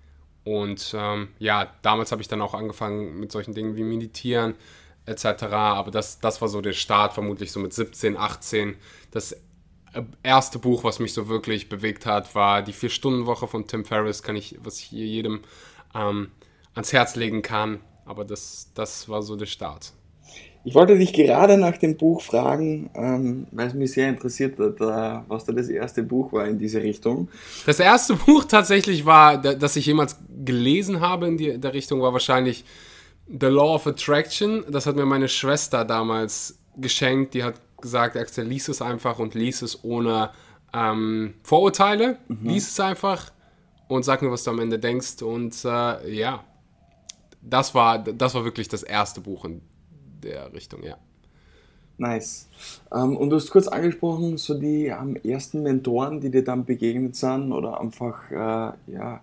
Und 0.43 0.95
ähm, 0.97 1.29
ja, 1.39 1.71
damals 1.81 2.11
habe 2.11 2.21
ich 2.21 2.27
dann 2.27 2.41
auch 2.41 2.53
angefangen 2.53 3.19
mit 3.19 3.31
solchen 3.31 3.53
Dingen 3.53 3.75
wie 3.75 3.83
Meditieren 3.83 4.55
etc. 5.05 5.43
Aber 5.43 5.91
das, 5.91 6.19
das 6.19 6.41
war 6.41 6.47
so 6.47 6.61
der 6.61 6.73
Start, 6.73 7.13
vermutlich 7.13 7.51
so 7.51 7.59
mit 7.59 7.73
17, 7.73 8.17
18. 8.17 8.75
Das 9.11 9.35
erste 10.23 10.59
Buch, 10.59 10.83
was 10.83 10.99
mich 10.99 11.13
so 11.13 11.27
wirklich 11.27 11.69
bewegt 11.69 12.05
hat, 12.05 12.33
war 12.35 12.61
die 12.61 12.73
Vier-Stunden-Woche 12.73 13.47
von 13.47 13.67
Tim 13.67 13.85
Ferriss, 13.85 14.23
kann 14.23 14.35
ich, 14.35 14.57
was 14.63 14.79
ich 14.79 14.85
hier 14.85 15.05
jedem 15.05 15.41
ähm, 15.93 16.31
ans 16.73 16.93
Herz 16.93 17.15
legen 17.15 17.41
kann. 17.41 17.79
Aber 18.05 18.25
das, 18.25 18.71
das 18.73 19.09
war 19.09 19.21
so 19.21 19.35
der 19.35 19.45
Start. 19.45 19.93
Ich 20.63 20.75
wollte 20.75 20.95
dich 20.95 21.11
gerade 21.11 21.57
nach 21.57 21.77
dem 21.77 21.97
Buch 21.97 22.21
fragen, 22.21 22.91
ähm, 22.93 23.47
weil 23.51 23.67
es 23.67 23.73
mich 23.73 23.93
sehr 23.93 24.09
interessiert 24.09 24.59
hat, 24.59 24.79
äh, 24.79 25.23
was 25.27 25.45
da 25.45 25.53
das 25.53 25.69
erste 25.69 26.03
Buch 26.03 26.31
war 26.33 26.45
in 26.45 26.59
diese 26.59 26.83
Richtung. 26.83 27.29
Das 27.65 27.79
erste 27.79 28.13
Buch 28.25 28.45
tatsächlich 28.45 29.05
war, 29.05 29.39
das 29.39 29.75
ich 29.75 29.87
jemals 29.87 30.17
gelesen 30.45 30.99
habe 30.99 31.27
in 31.27 31.37
die, 31.37 31.57
der 31.57 31.73
Richtung, 31.73 32.01
war 32.01 32.13
wahrscheinlich 32.13 32.63
The 33.39 33.47
Law 33.47 33.75
of 33.75 33.87
Attraction. 33.87 34.63
Das 34.69 34.85
hat 34.85 34.95
mir 34.95 35.05
meine 35.05 35.29
Schwester 35.29 35.85
damals 35.85 36.57
geschenkt. 36.77 37.33
Die 37.33 37.43
hat 37.43 37.55
gesagt, 37.81 38.17
Axel, 38.17 38.45
lies 38.45 38.67
es 38.67 38.81
einfach 38.81 39.19
und 39.19 39.33
lies 39.33 39.61
es 39.61 39.83
ohne 39.83 40.31
ähm, 40.73 41.35
Vorurteile. 41.43 42.17
Mhm. 42.27 42.49
Lies 42.49 42.69
es 42.69 42.79
einfach 42.79 43.31
und 43.87 44.03
sag 44.03 44.21
mir, 44.21 44.31
was 44.31 44.43
du 44.43 44.51
am 44.51 44.59
Ende 44.59 44.79
denkst. 44.79 45.21
Und 45.21 45.65
äh, 45.65 46.13
ja, 46.13 46.43
das 47.41 47.73
war, 47.73 47.99
das 47.99 48.35
war 48.35 48.45
wirklich 48.45 48.67
das 48.67 48.83
erste 48.83 49.21
Buch 49.21 49.45
in 49.45 49.61
der 50.23 50.53
Richtung, 50.53 50.83
ja. 50.83 50.97
Nice. 51.97 52.47
Ähm, 52.91 53.15
und 53.15 53.29
du 53.29 53.35
hast 53.35 53.51
kurz 53.51 53.67
angesprochen, 53.67 54.37
so 54.37 54.59
die 54.59 54.87
ähm, 54.87 55.17
ersten 55.17 55.61
Mentoren, 55.61 56.19
die 56.19 56.31
dir 56.31 56.43
dann 56.43 56.65
begegnet 56.65 57.15
sind 57.15 57.51
oder 57.51 57.79
einfach 57.79 58.31
äh, 58.31 58.91
ja, 58.91 59.21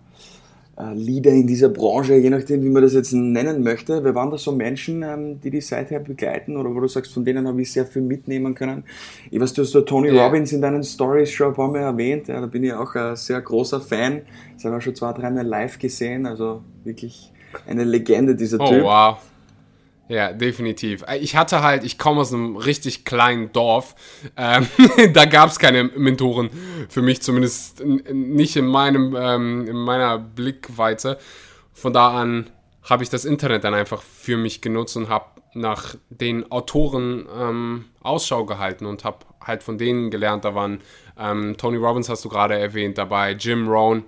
Leader 0.93 1.31
in 1.31 1.45
dieser 1.45 1.69
Branche, 1.69 2.15
je 2.15 2.29
nachdem, 2.29 2.63
wie 2.63 2.69
man 2.69 2.81
das 2.81 2.93
jetzt 2.93 3.11
nennen 3.11 3.63
möchte. 3.63 4.01
Wer 4.03 4.15
waren 4.15 4.31
das 4.31 4.43
so 4.43 4.53
Menschen, 4.53 5.03
ähm, 5.03 5.41
die 5.41 5.49
die 5.49 5.59
seither 5.59 5.99
begleiten 5.99 6.55
oder 6.55 6.73
wo 6.73 6.79
du 6.79 6.87
sagst, 6.87 7.13
von 7.13 7.25
denen 7.25 7.47
habe 7.47 7.61
ich 7.61 7.73
sehr 7.73 7.85
viel 7.85 8.01
mitnehmen 8.01 8.55
können? 8.55 8.85
Ich 9.29 9.39
weiß, 9.41 9.53
du 9.53 9.63
hast 9.63 9.75
da 9.75 9.81
Tony 9.81 10.09
ja. 10.09 10.25
Robbins 10.25 10.53
in 10.53 10.61
deinen 10.61 10.83
Stories 10.83 11.31
schon 11.31 11.49
ein 11.49 11.53
paar 11.53 11.69
Mal 11.69 11.79
erwähnt. 11.79 12.29
Ja, 12.29 12.39
da 12.39 12.47
bin 12.47 12.63
ich 12.63 12.71
auch 12.71 12.95
ein 12.95 13.17
sehr 13.17 13.41
großer 13.41 13.81
Fan. 13.81 14.21
Das 14.53 14.63
haben 14.63 14.71
wir 14.71 14.81
schon 14.81 14.95
zwei, 14.95 15.11
dreimal 15.11 15.45
live 15.45 15.79
gesehen. 15.79 16.25
Also 16.25 16.61
wirklich 16.85 17.33
eine 17.67 17.83
Legende, 17.83 18.35
dieser 18.35 18.61
oh, 18.61 18.69
Typ. 18.69 18.83
Wow. 18.83 19.17
Ja, 20.09 20.33
definitiv. 20.33 21.05
Ich 21.21 21.35
hatte 21.35 21.61
halt, 21.61 21.83
ich 21.83 21.99
komme 21.99 22.21
aus 22.21 22.33
einem 22.33 22.55
richtig 22.55 23.05
kleinen 23.05 23.53
Dorf. 23.53 23.93
Ähm, 24.35 24.67
da 25.13 25.25
gab 25.25 25.51
es 25.51 25.59
keine 25.59 25.83
Mentoren 25.83 26.49
für 26.89 27.03
mich, 27.03 27.21
zumindest 27.21 27.85
nicht 27.85 28.55
in 28.55 28.65
meinem, 28.65 29.15
ähm, 29.15 29.67
in 29.67 29.77
meiner 29.77 30.17
Blickweite. 30.17 31.19
Von 31.73 31.93
da 31.93 32.19
an 32.19 32.49
habe 32.81 33.03
ich 33.03 33.09
das 33.09 33.23
Internet 33.23 33.63
dann 33.63 33.75
einfach 33.75 34.01
für 34.01 34.35
mich 34.35 34.61
genutzt 34.61 34.97
und 34.97 35.09
habe 35.09 35.25
nach 35.53 35.93
den 36.09 36.51
Autoren 36.51 37.27
ähm, 37.39 37.85
Ausschau 38.01 38.45
gehalten 38.45 38.87
und 38.87 39.03
habe 39.03 39.19
halt 39.45 39.61
von 39.61 39.77
denen 39.77 40.09
gelernt. 40.09 40.43
Da 40.43 40.55
waren 40.55 40.81
ähm, 41.19 41.55
Tony 41.55 41.77
Robbins, 41.77 42.09
hast 42.09 42.25
du 42.25 42.29
gerade 42.29 42.57
erwähnt, 42.57 42.97
dabei, 42.97 43.33
Jim 43.33 43.67
Rohn, 43.67 44.05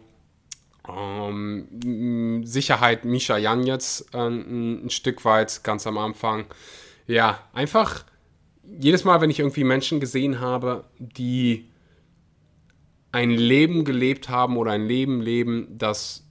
ähm, 0.88 2.44
Sicherheit 2.44 3.06
Misha 3.06 3.38
Jan 3.38 3.64
jetzt 3.64 4.14
äh, 4.14 4.18
ein, 4.18 4.86
ein 4.86 4.90
Stück 4.90 5.26
weit 5.26 5.64
ganz 5.64 5.86
am 5.88 5.98
Anfang. 5.98 6.46
Ja, 7.08 7.40
einfach 7.54 8.06
jedes 8.64 9.04
Mal, 9.04 9.22
wenn 9.22 9.30
ich 9.30 9.40
irgendwie 9.40 9.64
Menschen 9.64 10.00
gesehen 10.00 10.40
habe, 10.40 10.86
die 11.00 11.70
ein 13.12 13.32
Leben 13.32 13.84
gelebt 13.84 14.30
haben 14.30 14.58
oder 14.58 14.72
ein 14.72 14.88
Leben 14.88 15.22
leben, 15.22 15.68
das 15.78 16.26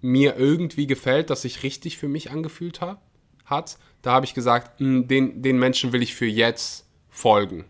mir 0.00 0.36
irgendwie 0.36 0.86
gefällt, 0.86 1.30
das 1.30 1.42
sich 1.42 1.62
richtig 1.62 1.98
für 1.98 2.08
mich 2.08 2.30
angefühlt 2.30 2.80
ha 2.80 3.00
hat, 3.44 3.78
da 4.00 4.12
habe 4.12 4.26
ich 4.26 4.34
gesagt, 4.34 4.80
hm, 4.80 5.08
den, 5.08 5.42
den 5.42 5.58
Menschen 5.58 5.92
will 5.92 6.02
ich 6.02 6.14
für 6.14 6.26
jetzt 6.26 6.86
folgen 7.10 7.64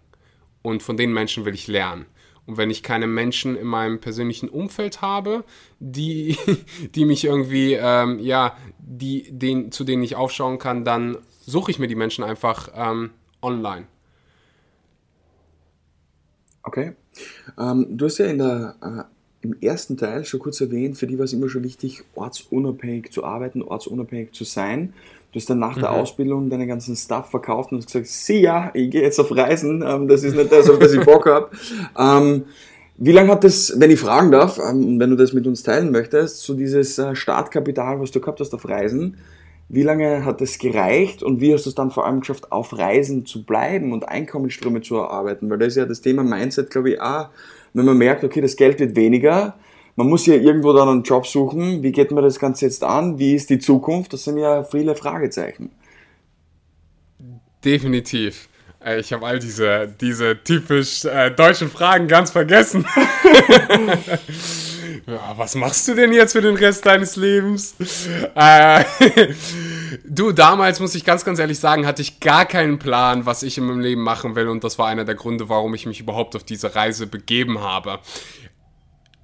und 0.63 0.83
von 0.83 0.97
den 0.97 1.13
Menschen 1.13 1.45
will 1.45 1.55
ich 1.55 1.67
lernen. 1.67 2.07
Und 2.47 2.59
wenn 2.59 2.71
ich 2.71 2.83
keine 2.83 3.07
Menschen 3.07 3.57
in 3.57 3.67
meinem 3.67 4.01
persönlichen 4.01 4.49
Umfeld 4.49 5.01
habe, 5.01 5.45
die, 5.79 6.37
die 6.95 7.05
mich 7.05 7.25
irgendwie, 7.25 7.75
ähm, 7.75 8.19
ja, 8.19 8.57
die, 8.79 9.27
den, 9.31 9.73
zu 9.73 9.85
denen 9.85 10.03
ich 10.03 10.17
aufschauen 10.17 10.59
kann, 10.59 10.85
dann 10.85 11.19
suche 11.41 11.71
ich 11.71 11.79
mir 11.79 11.89
die 11.89 11.95
Menschen 11.95 12.25
einfach 12.25 12.69
ähm, 12.75 13.11
online. 13.41 13.87
Okay. 16.63 16.95
Ähm, 17.59 17.87
du 17.91 18.07
hast 18.07 18.19
ja 18.19 18.27
in 18.27 18.39
der, 18.39 18.77
äh, 18.83 19.14
im 19.45 19.57
ersten 19.61 19.97
Teil 19.97 20.25
schon 20.25 20.41
kurz 20.41 20.61
erwähnt, 20.61 20.97
für 20.97 21.07
die 21.07 21.19
war 21.19 21.25
es 21.25 21.33
immer 21.33 21.49
schon 21.49 21.63
wichtig, 21.65 22.03
ortsunabhängig 22.15 23.13
zu 23.13 23.25
arbeiten, 23.25 23.63
ortsunabhängig 23.63 24.33
zu 24.33 24.45
sein. 24.45 24.95
Du 25.33 25.39
hast 25.41 25.51
dann 25.51 25.59
nach 25.59 25.75
der 25.75 25.91
mhm. 25.91 25.97
Ausbildung 25.97 26.49
deinen 26.49 26.67
ganzen 26.67 26.97
Stuff 26.97 27.31
verkauft 27.31 27.73
und 27.73 27.79
hast 27.79 27.89
gesagt, 27.89 28.07
sieh 28.07 28.41
ja, 28.41 28.71
ich 28.73 28.91
gehe 28.91 29.03
jetzt 29.03 29.19
auf 29.19 29.35
Reisen, 29.37 29.85
ähm, 29.87 30.09
das 30.09 30.23
ist 30.23 30.35
nicht 30.37 30.51
das, 30.51 30.71
auf 30.71 30.79
das 30.79 30.93
ich 30.93 31.05
Bock 31.05 31.27
habe. 31.27 31.51
Ähm, 31.99 32.45
wie 32.97 33.13
lange 33.13 33.33
hat 33.33 33.43
das, 33.43 33.75
wenn 33.77 33.91
ich 33.91 33.99
fragen 33.99 34.31
darf, 34.31 34.59
ähm, 34.59 34.99
wenn 35.01 35.11
du 35.11 35.17
das 35.17 35.33
mit 35.33 35.47
uns 35.47 35.63
teilen 35.63 35.91
möchtest, 35.91 36.43
so 36.43 36.55
dieses 36.55 36.99
äh, 36.99 37.15
Startkapital, 37.15 38.01
was 38.01 38.13
du 38.13 38.21
gehabt 38.21 38.41
hast 38.41 38.55
auf 38.55 38.69
Reisen, 38.69 39.19
wie 39.69 39.83
lange 39.83 40.25
hat 40.25 40.41
das 40.41 40.59
gereicht 40.59 41.23
und 41.23 41.41
wie 41.41 41.53
hast 41.53 41.67
du 41.67 41.71
es 41.71 41.75
dann 41.75 41.91
vor 41.91 42.07
allem 42.07 42.21
geschafft, 42.21 42.53
auf 42.53 42.79
Reisen 42.79 43.27
zu 43.27 43.45
bleiben 43.45 43.93
und 43.93 44.09
Einkommensströme 44.09 44.83
zu 44.83 44.97
erarbeiten? 44.97 45.51
Weil 45.51 45.59
das 45.59 45.69
ist 45.69 45.77
ja 45.77 45.87
das 45.87 46.01
Thema 46.01 46.23
Mindset, 46.23 46.71
glaube 46.71 46.91
ich, 46.91 47.01
auch, 47.01 47.31
wenn 47.75 47.85
man 47.85 47.99
merkt, 47.99 48.25
okay, 48.25 48.41
das 48.41 48.57
Geld 48.57 48.81
wird 48.81 48.97
weniger, 48.97 49.59
man 49.97 50.09
muss 50.09 50.27
ja 50.27 50.35
irgendwo 50.35 50.73
dann 50.73 50.89
einen 50.89 51.03
Job 51.03 51.27
suchen. 51.27 51.83
Wie 51.83 51.93
geht 51.93 52.11
man 52.11 52.25
das 52.25 52.39
Ganze 52.39 52.65
jetzt 52.65 52.83
an? 52.83 53.19
Wie 53.19 53.35
ist 53.35 53.51
die 53.51 53.59
Zukunft? 53.59 54.13
Das 54.13 54.25
sind 54.25 54.39
ja 54.39 54.65
viele 54.65 54.97
Fragezeichen. 54.97 55.71
Definitiv. 57.65 58.49
Äh, 58.85 59.01
ich 59.01 59.13
habe 59.13 59.27
all 59.27 59.39
diese, 59.39 59.95
diese 60.01 60.43
typisch 60.43 61.05
äh, 61.05 61.31
deutschen 61.31 61.71
Fragen 61.71 62.09
ganz 62.09 62.33
vergessen. 62.33 62.85
ja, 65.07 65.35
was 65.37 65.55
machst 65.55 65.87
du 65.89 65.95
denn 65.95 66.13
jetzt 66.13 66.33
für 66.33 66.43
den 66.43 66.57
Rest 66.57 66.85
deines 66.85 67.17
Lebens? 67.17 67.75
Äh, 68.35 68.85
du, 70.07 70.33
damals 70.33 70.81
muss 70.81 70.95
ich 70.95 71.05
ganz, 71.05 71.25
ganz 71.25 71.39
ehrlich 71.39 71.59
sagen, 71.59 71.87
hatte 71.87 72.03
ich 72.03 72.21
gar 72.21 72.47
keinen 72.47 72.79
Plan, 72.79 73.27
was 73.27 73.43
ich 73.43 73.59
in 73.59 73.65
meinem 73.65 73.81
Leben 73.81 74.03
machen 74.03 74.37
will. 74.37 74.49
Und 74.49 74.65
das 74.65 74.79
war 74.79 74.89
einer 74.89 75.05
der 75.05 75.15
Gründe, 75.15 75.49
warum 75.49 75.75
ich 75.75 75.87
mich 75.87 76.01
überhaupt 76.01 76.37
auf 76.37 76.45
diese 76.45 76.75
Reise 76.75 77.07
begeben 77.07 77.61
habe 77.61 78.01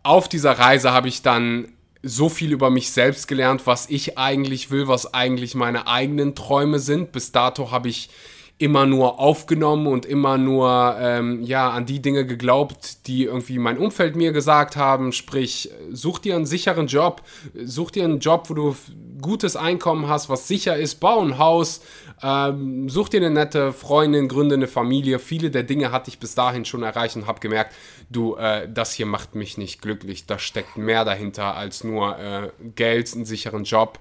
auf 0.02 0.28
dieser 0.28 0.52
Reise 0.52 0.92
habe 0.92 1.08
ich 1.08 1.22
dann 1.22 1.72
so 2.02 2.28
viel 2.28 2.52
über 2.52 2.70
mich 2.70 2.90
selbst 2.90 3.28
gelernt, 3.28 3.66
was 3.66 3.90
ich 3.90 4.16
eigentlich 4.16 4.70
will, 4.70 4.88
was 4.88 5.12
eigentlich 5.12 5.54
meine 5.54 5.86
eigenen 5.86 6.34
Träume 6.34 6.78
sind. 6.78 7.12
Bis 7.12 7.32
dato 7.32 7.70
habe 7.70 7.88
ich 7.88 8.08
immer 8.56 8.86
nur 8.86 9.18
aufgenommen 9.18 9.86
und 9.86 10.04
immer 10.06 10.36
nur 10.38 10.96
ähm, 10.98 11.42
ja 11.42 11.70
an 11.70 11.86
die 11.86 12.00
Dinge 12.00 12.26
geglaubt, 12.26 13.06
die 13.06 13.24
irgendwie 13.24 13.58
mein 13.58 13.78
Umfeld 13.78 14.16
mir 14.16 14.32
gesagt 14.32 14.76
haben. 14.76 15.12
Sprich, 15.12 15.70
such 15.90 16.20
dir 16.20 16.36
einen 16.36 16.46
sicheren 16.46 16.86
Job, 16.86 17.22
such 17.62 17.90
dir 17.90 18.04
einen 18.04 18.20
Job, 18.20 18.48
wo 18.48 18.54
du 18.54 18.76
gutes 19.20 19.56
Einkommen 19.56 20.08
hast, 20.08 20.28
was 20.28 20.48
sicher 20.48 20.76
ist, 20.76 20.96
bau 20.96 21.20
ein 21.20 21.38
Haus, 21.38 21.80
ähm, 22.22 22.88
such 22.88 23.08
dir 23.08 23.18
eine 23.18 23.30
nette 23.30 23.72
Freundin, 23.72 24.28
gründe 24.28 24.54
eine 24.54 24.68
Familie. 24.68 25.18
Viele 25.18 25.50
der 25.50 25.62
Dinge 25.62 25.92
hatte 25.92 26.10
ich 26.10 26.18
bis 26.18 26.34
dahin 26.34 26.64
schon 26.64 26.82
erreicht 26.82 27.16
und 27.16 27.26
habe 27.26 27.40
gemerkt, 27.40 27.74
du, 28.10 28.36
äh, 28.36 28.68
das 28.72 28.92
hier 28.92 29.06
macht 29.06 29.34
mich 29.34 29.58
nicht 29.58 29.80
glücklich. 29.80 30.26
Da 30.26 30.38
steckt 30.38 30.76
mehr 30.76 31.04
dahinter 31.04 31.54
als 31.54 31.84
nur 31.84 32.18
äh, 32.18 32.50
Geld, 32.74 33.12
einen 33.14 33.24
sicheren 33.24 33.64
Job 33.64 33.98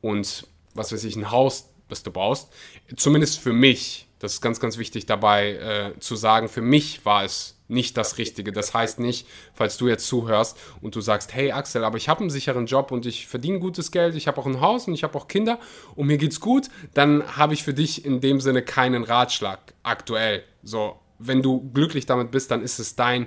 und 0.00 0.46
was 0.74 0.92
weiß 0.92 1.04
ich, 1.04 1.16
ein 1.16 1.30
Haus, 1.30 1.70
das 1.88 2.02
du 2.02 2.10
baust. 2.10 2.52
Zumindest 2.96 3.38
für 3.38 3.52
mich, 3.52 4.08
das 4.18 4.34
ist 4.34 4.40
ganz, 4.40 4.60
ganz 4.60 4.78
wichtig 4.78 5.06
dabei 5.06 5.52
äh, 5.52 5.98
zu 6.00 6.16
sagen, 6.16 6.48
für 6.48 6.62
mich 6.62 7.04
war 7.04 7.24
es 7.24 7.53
nicht 7.68 7.96
das 7.96 8.18
Richtige. 8.18 8.52
Das 8.52 8.74
heißt 8.74 8.98
nicht, 8.98 9.26
falls 9.54 9.76
du 9.76 9.88
jetzt 9.88 10.06
zuhörst 10.06 10.58
und 10.80 10.94
du 10.94 11.00
sagst, 11.00 11.34
hey 11.34 11.52
Axel, 11.52 11.84
aber 11.84 11.96
ich 11.96 12.08
habe 12.08 12.20
einen 12.20 12.30
sicheren 12.30 12.66
Job 12.66 12.92
und 12.92 13.06
ich 13.06 13.26
verdiene 13.26 13.58
gutes 13.58 13.90
Geld, 13.90 14.14
ich 14.14 14.26
habe 14.26 14.38
auch 14.40 14.46
ein 14.46 14.60
Haus 14.60 14.86
und 14.86 14.94
ich 14.94 15.02
habe 15.02 15.16
auch 15.16 15.28
Kinder 15.28 15.58
und 15.94 16.06
mir 16.06 16.18
geht's 16.18 16.40
gut, 16.40 16.68
dann 16.92 17.36
habe 17.36 17.54
ich 17.54 17.62
für 17.62 17.74
dich 17.74 18.04
in 18.04 18.20
dem 18.20 18.40
Sinne 18.40 18.62
keinen 18.62 19.04
Ratschlag 19.04 19.74
aktuell. 19.82 20.44
So, 20.62 20.98
wenn 21.18 21.42
du 21.42 21.70
glücklich 21.72 22.06
damit 22.06 22.30
bist, 22.30 22.50
dann 22.50 22.62
ist 22.62 22.78
es 22.78 22.96
dein, 22.96 23.26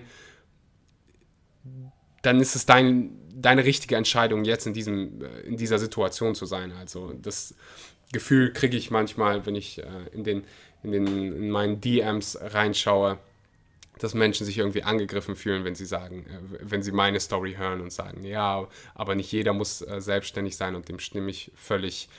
dann 2.21 2.39
ist 2.39 2.55
es 2.55 2.65
dein, 2.65 3.17
deine 3.33 3.65
richtige 3.65 3.95
Entscheidung, 3.95 4.43
jetzt 4.45 4.67
in, 4.67 4.73
diesem, 4.73 5.21
äh, 5.21 5.39
in 5.41 5.57
dieser 5.57 5.79
Situation 5.79 6.35
zu 6.35 6.45
sein. 6.45 6.71
Also 6.71 7.13
das 7.13 7.55
Gefühl 8.11 8.53
kriege 8.53 8.77
ich 8.77 8.91
manchmal, 8.91 9.45
wenn 9.45 9.55
ich 9.55 9.79
äh, 9.79 9.85
in, 10.11 10.23
den, 10.23 10.43
in, 10.83 10.91
den, 10.91 11.07
in 11.07 11.49
meinen 11.49 11.81
DMs 11.81 12.37
reinschaue, 12.39 13.19
dass 14.03 14.13
Menschen 14.13 14.45
sich 14.45 14.57
irgendwie 14.57 14.83
angegriffen 14.83 15.35
fühlen, 15.35 15.63
wenn 15.63 15.75
sie 15.75 15.85
sagen, 15.85 16.25
äh, 16.25 16.59
wenn 16.61 16.83
sie 16.83 16.91
meine 16.91 17.19
Story 17.19 17.55
hören 17.57 17.81
und 17.81 17.91
sagen, 17.91 18.23
ja, 18.23 18.67
aber 18.95 19.15
nicht 19.15 19.31
jeder 19.31 19.53
muss 19.53 19.79
selbstständig 19.79 20.57
sein 20.57 20.75
und 20.75 20.89
dem 20.89 20.99
stimme 20.99 21.29
ich 21.29 21.51
völlig, 21.55 22.09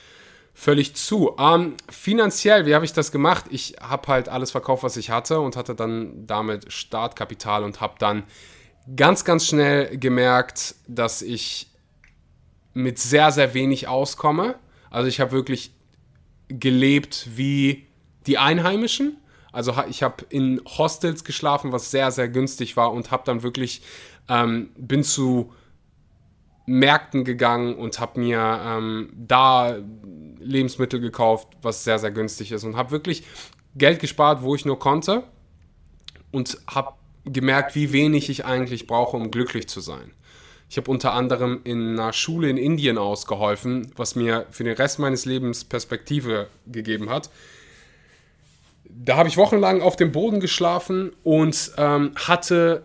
völlig 0.53 0.95
zu. 0.95 1.35
Ähm, 1.39 1.75
finanziell, 1.89 2.65
wie 2.65 2.75
habe 2.75 2.85
ich 2.85 2.93
das 2.93 3.11
gemacht? 3.11 3.45
Ich 3.49 3.75
habe 3.81 4.07
halt 4.07 4.29
alles 4.29 4.51
verkauft, 4.51 4.83
was 4.83 4.97
ich 4.97 5.09
hatte 5.09 5.39
und 5.39 5.55
hatte 5.55 5.75
dann 5.75 6.25
damit 6.25 6.71
Startkapital 6.71 7.63
und 7.63 7.81
habe 7.81 7.95
dann 7.99 8.23
ganz, 8.95 9.25
ganz 9.25 9.47
schnell 9.47 9.97
gemerkt, 9.97 10.75
dass 10.87 11.21
ich 11.21 11.67
mit 12.73 12.99
sehr, 12.99 13.31
sehr 13.31 13.53
wenig 13.53 13.87
auskomme. 13.87 14.55
Also 14.89 15.07
ich 15.07 15.19
habe 15.19 15.31
wirklich 15.31 15.71
gelebt 16.47 17.27
wie 17.35 17.87
die 18.25 18.37
Einheimischen. 18.37 19.17
Also 19.51 19.73
ich 19.89 20.03
habe 20.03 20.25
in 20.29 20.61
Hostels 20.65 21.23
geschlafen, 21.23 21.71
was 21.71 21.91
sehr, 21.91 22.11
sehr 22.11 22.29
günstig 22.29 22.77
war 22.77 22.91
und 22.91 23.11
habe 23.11 23.23
dann 23.25 23.43
wirklich, 23.43 23.81
ähm, 24.27 24.69
bin 24.77 25.03
zu 25.03 25.53
Märkten 26.65 27.23
gegangen 27.23 27.75
und 27.75 27.99
habe 27.99 28.19
mir 28.19 28.61
ähm, 28.63 29.11
da 29.15 29.75
Lebensmittel 30.39 30.99
gekauft, 30.99 31.47
was 31.63 31.83
sehr, 31.83 31.97
sehr 31.97 32.11
günstig 32.11 32.51
ist 32.51 32.63
und 32.63 32.75
habe 32.75 32.91
wirklich 32.91 33.23
Geld 33.75 33.99
gespart, 33.99 34.43
wo 34.43 34.53
ich 34.53 34.65
nur 34.65 34.77
konnte 34.77 35.23
und 36.31 36.59
habe 36.67 36.93
gemerkt, 37.25 37.75
wie 37.75 37.91
wenig 37.91 38.29
ich 38.29 38.45
eigentlich 38.45 38.85
brauche, 38.85 39.17
um 39.17 39.31
glücklich 39.31 39.67
zu 39.67 39.79
sein. 39.79 40.11
Ich 40.69 40.77
habe 40.77 40.91
unter 40.91 41.13
anderem 41.13 41.61
in 41.63 41.99
einer 41.99 42.13
Schule 42.13 42.49
in 42.49 42.57
Indien 42.57 42.99
ausgeholfen, 42.99 43.91
was 43.95 44.15
mir 44.15 44.45
für 44.51 44.63
den 44.63 44.75
Rest 44.75 44.99
meines 44.99 45.25
Lebens 45.25 45.65
Perspektive 45.65 46.47
gegeben 46.67 47.09
hat. 47.09 47.31
Da 48.89 49.17
habe 49.17 49.29
ich 49.29 49.37
wochenlang 49.37 49.81
auf 49.81 49.95
dem 49.95 50.11
Boden 50.11 50.39
geschlafen 50.39 51.11
und 51.23 51.71
ähm, 51.77 52.11
hatte 52.15 52.83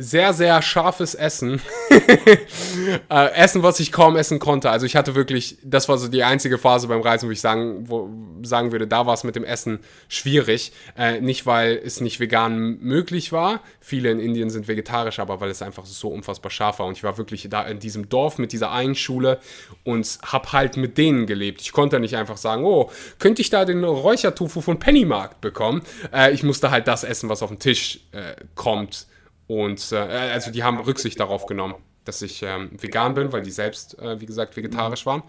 sehr, 0.00 0.32
sehr 0.32 0.62
scharfes 0.62 1.16
Essen. 1.16 1.60
äh, 3.10 3.32
essen, 3.34 3.64
was 3.64 3.80
ich 3.80 3.90
kaum 3.90 4.16
essen 4.16 4.38
konnte. 4.38 4.70
Also 4.70 4.86
ich 4.86 4.94
hatte 4.94 5.16
wirklich, 5.16 5.58
das 5.64 5.88
war 5.88 5.98
so 5.98 6.06
die 6.06 6.22
einzige 6.22 6.56
Phase 6.56 6.86
beim 6.86 7.00
Reisen, 7.00 7.28
wo 7.28 7.32
ich 7.32 7.40
sagen, 7.40 7.88
wo, 7.88 8.08
sagen 8.42 8.70
würde, 8.70 8.86
da 8.86 9.06
war 9.06 9.14
es 9.14 9.24
mit 9.24 9.34
dem 9.34 9.42
Essen 9.42 9.80
schwierig. 10.08 10.72
Äh, 10.96 11.20
nicht, 11.20 11.46
weil 11.46 11.80
es 11.84 12.00
nicht 12.00 12.20
vegan 12.20 12.78
möglich 12.78 13.32
war. 13.32 13.60
Viele 13.80 14.10
in 14.12 14.20
Indien 14.20 14.50
sind 14.50 14.68
vegetarisch, 14.68 15.18
aber 15.18 15.40
weil 15.40 15.50
es 15.50 15.62
einfach 15.62 15.84
so 15.84 16.08
unfassbar 16.08 16.52
scharf 16.52 16.78
war. 16.78 16.86
Und 16.86 16.96
ich 16.96 17.02
war 17.02 17.18
wirklich 17.18 17.48
da 17.50 17.62
in 17.62 17.80
diesem 17.80 18.08
Dorf 18.08 18.38
mit 18.38 18.52
dieser 18.52 18.70
einen 18.70 18.94
Schule 18.94 19.40
und 19.82 20.18
habe 20.22 20.52
halt 20.52 20.76
mit 20.76 20.96
denen 20.96 21.26
gelebt. 21.26 21.60
Ich 21.60 21.72
konnte 21.72 21.98
nicht 21.98 22.16
einfach 22.16 22.36
sagen, 22.36 22.64
oh, 22.64 22.90
könnte 23.18 23.42
ich 23.42 23.50
da 23.50 23.64
den 23.64 23.82
Räuchertofu 23.82 24.60
von 24.60 24.78
Pennymarkt 24.78 25.40
bekommen? 25.40 25.82
Äh, 26.14 26.32
ich 26.32 26.44
musste 26.44 26.70
halt 26.70 26.86
das 26.86 27.02
essen, 27.02 27.28
was 27.28 27.42
auf 27.42 27.50
den 27.50 27.58
Tisch 27.58 28.00
äh, 28.12 28.36
kommt 28.54 29.08
und 29.48 29.92
äh, 29.92 29.96
also 29.96 30.52
die 30.52 30.62
haben 30.62 30.78
Rücksicht 30.78 31.18
darauf 31.18 31.46
genommen, 31.46 31.74
dass 32.04 32.22
ich 32.22 32.42
ähm, 32.42 32.70
vegan 32.78 33.14
bin, 33.14 33.32
weil 33.32 33.42
die 33.42 33.50
selbst, 33.50 33.98
äh, 33.98 34.20
wie 34.20 34.26
gesagt, 34.26 34.56
vegetarisch 34.56 35.06
waren. 35.06 35.22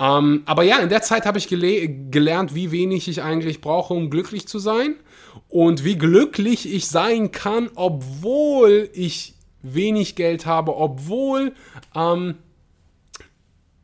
Ähm, 0.00 0.42
aber 0.46 0.62
ja, 0.62 0.78
in 0.78 0.88
der 0.88 1.02
Zeit 1.02 1.26
habe 1.26 1.38
ich 1.38 1.48
gele 1.48 1.86
gelernt, 1.88 2.54
wie 2.54 2.72
wenig 2.72 3.08
ich 3.08 3.22
eigentlich 3.22 3.60
brauche, 3.60 3.94
um 3.94 4.10
glücklich 4.10 4.48
zu 4.48 4.58
sein. 4.58 4.96
Und 5.48 5.84
wie 5.84 5.96
glücklich 5.96 6.70
ich 6.70 6.88
sein 6.88 7.30
kann, 7.30 7.70
obwohl 7.74 8.90
ich 8.92 9.34
wenig 9.62 10.16
Geld 10.16 10.44
habe, 10.44 10.76
obwohl 10.76 11.54
ähm, 11.94 12.36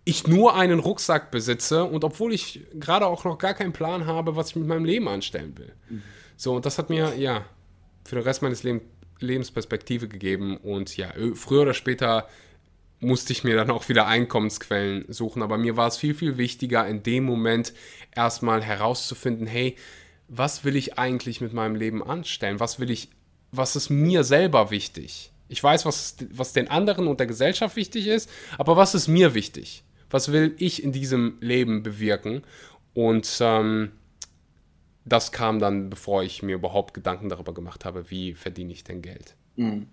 ich 0.04 0.26
nur 0.26 0.54
einen 0.54 0.78
Rucksack 0.80 1.30
besitze 1.30 1.84
und 1.84 2.04
obwohl 2.04 2.32
ich 2.32 2.66
gerade 2.74 3.06
auch 3.06 3.24
noch 3.24 3.38
gar 3.38 3.54
keinen 3.54 3.72
Plan 3.72 4.06
habe, 4.06 4.36
was 4.36 4.50
ich 4.50 4.56
mit 4.56 4.66
meinem 4.66 4.84
Leben 4.86 5.08
anstellen 5.08 5.56
will. 5.56 5.72
Mhm. 5.88 6.02
So, 6.36 6.56
und 6.56 6.66
das 6.66 6.78
hat 6.78 6.88
mir, 6.90 7.14
ja, 7.16 7.44
für 8.04 8.16
den 8.16 8.24
Rest 8.24 8.42
meines 8.42 8.62
Lebens 8.62 8.82
Lebensperspektive 9.20 10.08
gegeben 10.08 10.56
und 10.56 10.96
ja, 10.96 11.12
früher 11.34 11.62
oder 11.62 11.74
später 11.74 12.28
musste 13.00 13.32
ich 13.32 13.44
mir 13.44 13.56
dann 13.56 13.70
auch 13.70 13.88
wieder 13.88 14.06
Einkommensquellen 14.06 15.04
suchen, 15.08 15.42
aber 15.42 15.56
mir 15.56 15.76
war 15.76 15.88
es 15.88 15.96
viel, 15.96 16.14
viel 16.14 16.36
wichtiger, 16.36 16.86
in 16.86 17.02
dem 17.02 17.24
Moment 17.24 17.72
erstmal 18.14 18.62
herauszufinden, 18.62 19.46
hey, 19.46 19.76
was 20.28 20.64
will 20.64 20.76
ich 20.76 20.98
eigentlich 20.98 21.40
mit 21.40 21.52
meinem 21.52 21.74
Leben 21.74 22.02
anstellen? 22.02 22.60
Was 22.60 22.80
will 22.80 22.90
ich, 22.90 23.08
was 23.50 23.76
ist 23.76 23.88
mir 23.88 24.24
selber 24.24 24.70
wichtig? 24.70 25.32
Ich 25.48 25.62
weiß, 25.62 25.86
was, 25.86 26.16
was 26.32 26.52
den 26.52 26.68
anderen 26.68 27.06
und 27.06 27.20
der 27.20 27.26
Gesellschaft 27.26 27.76
wichtig 27.76 28.06
ist, 28.06 28.28
aber 28.58 28.76
was 28.76 28.94
ist 28.94 29.08
mir 29.08 29.34
wichtig? 29.34 29.84
Was 30.10 30.32
will 30.32 30.54
ich 30.58 30.82
in 30.82 30.92
diesem 30.92 31.38
Leben 31.40 31.82
bewirken? 31.82 32.42
Und 32.94 33.38
ähm, 33.40 33.92
das 35.08 35.32
kam 35.32 35.58
dann, 35.58 35.90
bevor 35.90 36.22
ich 36.22 36.42
mir 36.42 36.54
überhaupt 36.54 36.94
Gedanken 36.94 37.28
darüber 37.28 37.54
gemacht 37.54 37.84
habe, 37.84 38.10
wie 38.10 38.34
verdiene 38.34 38.72
ich 38.72 38.84
denn 38.84 39.02
Geld. 39.02 39.34
Mhm. 39.56 39.86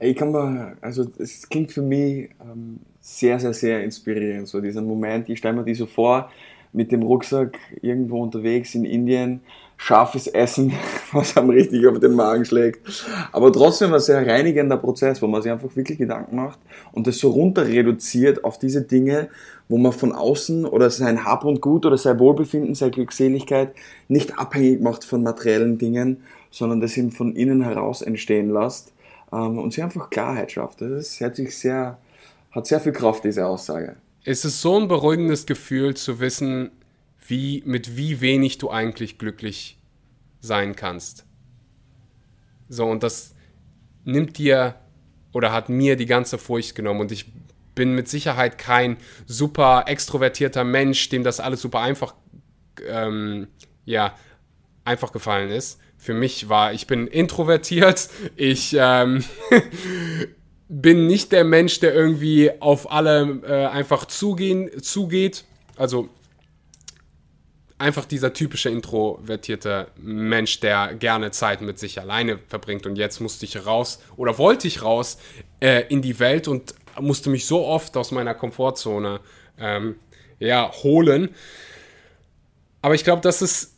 Ich 0.00 0.16
kann 0.16 0.32
mal, 0.32 0.76
also 0.80 1.06
es 1.18 1.48
klingt 1.48 1.70
für 1.70 1.82
mich 1.82 2.30
ähm, 2.40 2.80
sehr, 3.00 3.38
sehr, 3.38 3.54
sehr 3.54 3.84
inspirierend, 3.84 4.48
so 4.48 4.60
dieser 4.60 4.82
Moment, 4.82 5.28
ich 5.28 5.38
stelle 5.38 5.54
mir 5.54 5.64
die 5.64 5.74
so 5.74 5.86
vor, 5.86 6.30
mit 6.72 6.90
dem 6.90 7.02
Rucksack 7.02 7.58
irgendwo 7.82 8.22
unterwegs 8.22 8.74
in 8.74 8.84
Indien, 8.84 9.40
scharfes 9.76 10.26
Essen, 10.26 10.72
was 11.12 11.36
einem 11.36 11.50
richtig 11.50 11.86
auf 11.86 11.98
den 11.98 12.14
Magen 12.14 12.44
schlägt. 12.44 13.04
Aber 13.30 13.52
trotzdem 13.52 13.92
ein 13.92 14.00
sehr 14.00 14.26
reinigender 14.26 14.76
Prozess, 14.76 15.20
wo 15.20 15.26
man 15.26 15.42
sich 15.42 15.52
einfach 15.52 15.74
wirklich 15.76 15.98
Gedanken 15.98 16.36
macht 16.36 16.58
und 16.92 17.06
das 17.06 17.18
so 17.18 17.30
runter 17.30 17.66
reduziert 17.66 18.44
auf 18.44 18.58
diese 18.58 18.82
Dinge, 18.82 19.28
wo 19.72 19.78
man 19.78 19.92
von 19.92 20.12
außen 20.12 20.66
oder 20.66 20.90
sein 20.90 21.24
Hab 21.24 21.46
und 21.46 21.62
Gut 21.62 21.86
oder 21.86 21.96
sein 21.96 22.18
Wohlbefinden, 22.18 22.74
seine 22.74 22.90
Glückseligkeit 22.90 23.74
nicht 24.06 24.38
abhängig 24.38 24.82
macht 24.82 25.02
von 25.02 25.22
materiellen 25.22 25.78
Dingen, 25.78 26.24
sondern 26.50 26.82
das 26.82 26.94
ihm 26.98 27.10
von 27.10 27.34
innen 27.34 27.62
heraus 27.62 28.02
entstehen 28.02 28.52
lässt 28.52 28.92
ähm, 29.32 29.58
und 29.58 29.72
sie 29.72 29.82
einfach 29.82 30.10
Klarheit 30.10 30.52
schafft. 30.52 30.82
Das 30.82 31.18
hört 31.20 31.36
sich 31.36 31.56
sehr, 31.56 31.96
hat 32.50 32.66
sehr 32.66 32.80
viel 32.80 32.92
Kraft, 32.92 33.24
diese 33.24 33.46
Aussage. 33.46 33.96
Es 34.24 34.44
ist 34.44 34.60
so 34.60 34.78
ein 34.78 34.88
beruhigendes 34.88 35.46
Gefühl 35.46 35.94
zu 35.94 36.20
wissen, 36.20 36.70
wie, 37.26 37.62
mit 37.64 37.96
wie 37.96 38.20
wenig 38.20 38.58
du 38.58 38.68
eigentlich 38.68 39.16
glücklich 39.16 39.78
sein 40.42 40.76
kannst. 40.76 41.24
So, 42.68 42.84
und 42.84 43.02
das 43.02 43.34
nimmt 44.04 44.36
dir 44.36 44.74
oder 45.32 45.50
hat 45.50 45.70
mir 45.70 45.96
die 45.96 46.04
ganze 46.04 46.36
Furcht 46.36 46.74
genommen 46.74 47.00
und 47.00 47.10
ich 47.10 47.32
bin 47.74 47.94
mit 47.94 48.08
Sicherheit 48.08 48.58
kein 48.58 48.96
super 49.26 49.84
extrovertierter 49.86 50.64
Mensch, 50.64 51.08
dem 51.08 51.24
das 51.24 51.40
alles 51.40 51.60
super 51.62 51.80
einfach, 51.80 52.14
ähm, 52.86 53.48
ja, 53.84 54.14
einfach 54.84 55.12
gefallen 55.12 55.50
ist. 55.50 55.80
Für 55.98 56.14
mich 56.14 56.48
war, 56.48 56.72
ich 56.72 56.86
bin 56.86 57.06
introvertiert, 57.06 58.08
ich 58.36 58.74
ähm, 58.78 59.24
bin 60.68 61.06
nicht 61.06 61.32
der 61.32 61.44
Mensch, 61.44 61.80
der 61.80 61.94
irgendwie 61.94 62.50
auf 62.60 62.90
alle 62.90 63.40
äh, 63.46 63.66
einfach 63.66 64.06
zugehen, 64.06 64.82
zugeht. 64.82 65.44
Also 65.76 66.08
einfach 67.82 68.04
dieser 68.04 68.32
typische 68.32 68.70
introvertierte 68.70 69.88
Mensch, 70.00 70.60
der 70.60 70.94
gerne 70.94 71.32
Zeit 71.32 71.60
mit 71.60 71.78
sich 71.78 72.00
alleine 72.00 72.38
verbringt. 72.38 72.86
Und 72.86 72.96
jetzt 72.96 73.20
musste 73.20 73.44
ich 73.44 73.66
raus 73.66 74.00
oder 74.16 74.38
wollte 74.38 74.68
ich 74.68 74.82
raus 74.82 75.18
äh, 75.60 75.84
in 75.88 76.00
die 76.00 76.18
Welt 76.20 76.48
und 76.48 76.74
musste 77.00 77.30
mich 77.30 77.46
so 77.46 77.66
oft 77.66 77.96
aus 77.96 78.10
meiner 78.10 78.34
Komfortzone 78.34 79.20
ähm, 79.58 79.96
ja, 80.38 80.70
holen. 80.82 81.34
Aber 82.80 82.94
ich 82.94 83.04
glaube, 83.04 83.22
das 83.22 83.42
ist 83.42 83.76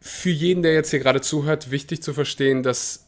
für 0.00 0.30
jeden, 0.30 0.62
der 0.62 0.74
jetzt 0.74 0.90
hier 0.90 1.00
gerade 1.00 1.20
zuhört, 1.20 1.70
wichtig 1.70 2.02
zu 2.02 2.12
verstehen, 2.12 2.62
dass 2.62 3.06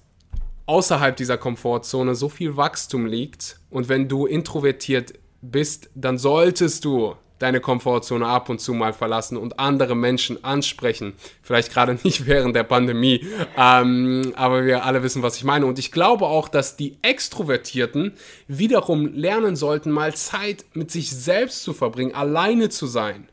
außerhalb 0.67 1.17
dieser 1.17 1.39
Komfortzone 1.39 2.15
so 2.15 2.29
viel 2.29 2.57
Wachstum 2.57 3.07
liegt. 3.07 3.61
Und 3.71 3.89
wenn 3.89 4.09
du 4.09 4.27
introvertiert 4.27 5.15
bist, 5.41 5.91
dann 5.95 6.19
solltest 6.19 6.85
du 6.85 7.15
deine 7.39 7.61
Komfortzone 7.61 8.27
ab 8.27 8.49
und 8.49 8.61
zu 8.61 8.75
mal 8.75 8.93
verlassen 8.93 9.37
und 9.37 9.59
andere 9.59 9.95
Menschen 9.95 10.43
ansprechen. 10.45 11.15
Vielleicht 11.43 11.73
gerade 11.73 11.99
nicht 12.05 12.27
während 12.27 12.57
der 12.57 12.65
Pandemie, 12.65 13.27
ähm, 13.57 14.33
aber 14.37 14.65
wir 14.65 14.85
alle 14.85 15.03
wissen, 15.03 15.23
was 15.23 15.37
ich 15.37 15.45
meine. 15.45 15.67
Und 15.67 15.79
ich 15.79 15.93
glaube 15.93 16.27
auch, 16.27 16.49
dass 16.49 16.77
die 16.77 16.97
Extrovertierten 17.03 18.13
wiederum 18.47 19.15
lernen 19.15 19.57
sollten, 19.57 19.91
mal 19.91 20.15
Zeit 20.15 20.65
mit 20.75 20.91
sich 20.91 21.11
selbst 21.11 21.63
zu 21.63 21.73
verbringen, 21.73 22.15
alleine 22.15 22.69
zu 22.69 22.87
sein. 22.87 23.29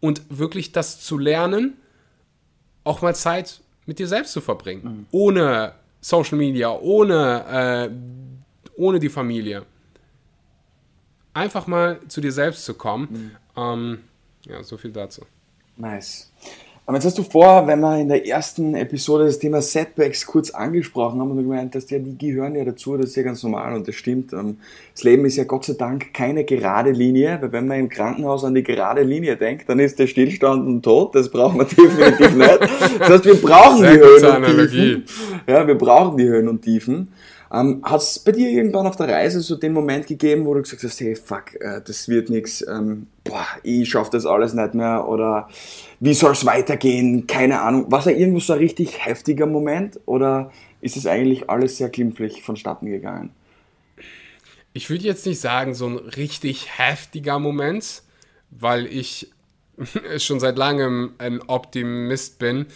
Und 0.00 0.22
wirklich 0.28 0.72
das 0.72 1.00
zu 1.00 1.16
lernen, 1.16 1.76
auch 2.84 3.02
mal 3.02 3.14
Zeit 3.14 3.60
mit 3.86 3.98
dir 3.98 4.08
selbst 4.08 4.32
zu 4.32 4.40
verbringen. 4.40 4.82
Mhm. 4.82 5.06
Ohne 5.12 5.74
Social 6.00 6.36
Media, 6.38 6.72
ohne, 6.72 7.90
äh, 7.92 8.70
ohne 8.76 8.98
die 8.98 9.08
Familie 9.08 9.64
einfach 11.34 11.66
mal 11.66 12.00
zu 12.08 12.20
dir 12.20 12.32
selbst 12.32 12.64
zu 12.64 12.74
kommen. 12.74 13.08
Mhm. 13.56 13.62
Ähm, 13.62 13.98
ja, 14.46 14.62
so 14.62 14.76
viel 14.76 14.92
dazu. 14.92 15.22
Nice. 15.76 16.30
Aber 16.84 16.96
jetzt 16.96 17.04
hast 17.04 17.16
du 17.16 17.22
vor, 17.22 17.68
wenn 17.68 17.78
wir 17.78 18.00
in 18.00 18.08
der 18.08 18.26
ersten 18.26 18.74
Episode 18.74 19.26
das 19.26 19.38
Thema 19.38 19.62
Setbacks 19.62 20.26
kurz 20.26 20.50
angesprochen 20.50 21.20
haben 21.20 21.30
und 21.30 21.36
du 21.36 21.44
gemeint 21.44 21.76
hast, 21.76 21.92
ja, 21.92 22.00
die 22.00 22.18
gehören 22.18 22.56
ja 22.56 22.64
dazu, 22.64 22.96
das 22.96 23.10
ist 23.10 23.16
ja 23.16 23.22
ganz 23.22 23.40
normal 23.44 23.74
und 23.74 23.86
das 23.86 23.94
stimmt. 23.94 24.32
Ähm, 24.32 24.58
das 24.92 25.04
Leben 25.04 25.24
ist 25.24 25.36
ja 25.36 25.44
Gott 25.44 25.64
sei 25.64 25.74
Dank 25.74 26.12
keine 26.12 26.44
gerade 26.44 26.90
Linie, 26.90 27.38
weil 27.40 27.52
wenn 27.52 27.68
man 27.68 27.78
im 27.78 27.88
Krankenhaus 27.88 28.44
an 28.44 28.54
die 28.54 28.64
gerade 28.64 29.04
Linie 29.04 29.36
denkt, 29.36 29.68
dann 29.68 29.78
ist 29.78 30.00
der 30.00 30.08
Stillstand 30.08 30.66
und 30.66 30.82
Tod, 30.82 31.14
das 31.14 31.30
brauchen 31.30 31.60
wir 31.60 31.64
definitiv 31.66 32.34
nicht. 32.34 32.60
Das 32.98 33.10
heißt, 33.10 33.24
wir 33.26 33.40
brauchen 33.40 33.78
Sehr 33.78 33.92
die 33.92 34.00
Höhen 34.00 34.44
und 34.44 34.70
Tiefen. 34.70 35.04
Ja, 35.46 35.66
wir 35.66 35.78
brauchen 35.78 36.16
die 36.16 36.26
Höhen 36.26 36.48
und 36.48 36.62
Tiefen. 36.62 37.12
Ähm, 37.52 37.82
Hat 37.84 38.00
es 38.00 38.18
bei 38.18 38.32
dir 38.32 38.48
irgendwann 38.48 38.86
auf 38.86 38.96
der 38.96 39.08
Reise 39.08 39.40
so 39.42 39.56
den 39.56 39.74
Moment 39.74 40.06
gegeben, 40.06 40.46
wo 40.46 40.54
du 40.54 40.62
gesagt 40.62 40.82
hast, 40.82 40.98
hey, 41.00 41.14
fuck, 41.14 41.54
äh, 41.60 41.82
das 41.84 42.08
wird 42.08 42.30
nichts, 42.30 42.66
ähm, 42.66 43.08
boah, 43.24 43.46
ich 43.62 43.90
schaffe 43.90 44.10
das 44.12 44.24
alles 44.24 44.54
nicht 44.54 44.72
mehr 44.72 45.06
oder 45.06 45.48
wie 46.00 46.14
soll 46.14 46.32
es 46.32 46.46
weitergehen, 46.46 47.26
keine 47.26 47.60
Ahnung. 47.60 47.92
War 47.92 48.00
es 48.00 48.06
irgendwo 48.06 48.40
so 48.40 48.54
ein 48.54 48.58
richtig 48.58 49.04
heftiger 49.04 49.44
Moment 49.44 50.00
oder 50.06 50.50
ist 50.80 50.96
es 50.96 51.06
eigentlich 51.06 51.50
alles 51.50 51.76
sehr 51.76 51.90
glimpflich 51.90 52.42
vonstatten 52.42 52.86
gegangen? 52.86 53.30
Ich 54.72 54.88
würde 54.88 55.04
jetzt 55.04 55.26
nicht 55.26 55.40
sagen, 55.40 55.74
so 55.74 55.86
ein 55.86 55.96
richtig 55.96 56.78
heftiger 56.78 57.38
Moment, 57.38 58.02
weil 58.50 58.86
ich 58.86 59.30
schon 60.16 60.40
seit 60.40 60.56
langem 60.56 61.12
ein 61.18 61.42
Optimist 61.42 62.38
bin 62.38 62.66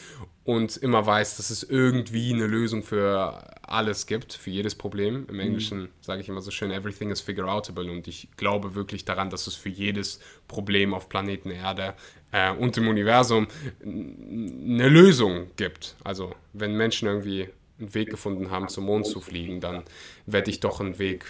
und 0.47 0.77
immer 0.77 1.05
weiß, 1.05 1.37
dass 1.39 1.51
es 1.51 1.65
irgendwie 1.65 2.33
eine 2.33 2.47
Lösung 2.47 2.85
für 2.85 3.43
alles 3.63 4.07
gibt, 4.07 4.33
für 4.33 4.51
jedes 4.51 4.77
Problem. 4.77 5.27
Im 5.29 5.35
mhm. 5.35 5.41
Englischen 5.41 5.81
mhm. 5.81 5.89
sage 6.01 6.21
ich 6.23 6.29
immer 6.29 6.41
so 6.41 6.53
schön, 6.53 6.71
everything 6.71 7.11
is 7.11 7.21
figure 7.21 7.51
outable 7.51 7.91
und 7.91 8.07
ich 8.07 8.29
glaube 8.37 8.77
wirklich 8.77 9.05
daran, 9.05 9.29
dass 9.29 9.49
es 9.49 9.57
für 9.57 9.69
jedes 9.71 10.21
Problem 10.47 10.95
auf 10.95 11.09
Planeten 11.09 11.51
Erde 11.51 11.95
äh, 12.31 12.53
und 12.53 12.77
im 12.77 12.87
Universum 12.87 13.49
eine 13.83 14.89
Lösung 14.89 15.49
gibt. 15.57 15.97
Also 16.05 16.33
wenn 16.53 16.77
Menschen 16.77 17.09
irgendwie 17.09 17.49
einen 17.81 17.93
Weg 17.93 18.11
gefunden 18.11 18.53
haben, 18.53 18.69
zum 18.69 18.85
Mond 18.85 19.07
zu 19.07 19.21
fliegen, 19.21 19.61
dann 19.61 19.83
werde 20.27 20.49
ich 20.49 20.61
doch 20.61 20.79
einen 20.81 21.01
Weg 21.01 21.25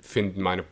finden, 0.00 0.40
meine 0.40 0.64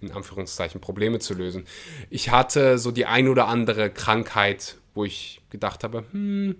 in 0.00 0.12
Anführungszeichen 0.12 0.80
Probleme 0.80 1.18
zu 1.18 1.34
lösen. 1.34 1.66
Ich 2.08 2.30
hatte 2.30 2.78
so 2.78 2.90
die 2.90 3.04
ein 3.04 3.28
oder 3.28 3.48
andere 3.48 3.90
Krankheit, 3.90 4.76
wo 4.96 5.04
ich 5.04 5.40
gedacht 5.50 5.84
habe, 5.84 6.04
hm, 6.10 6.56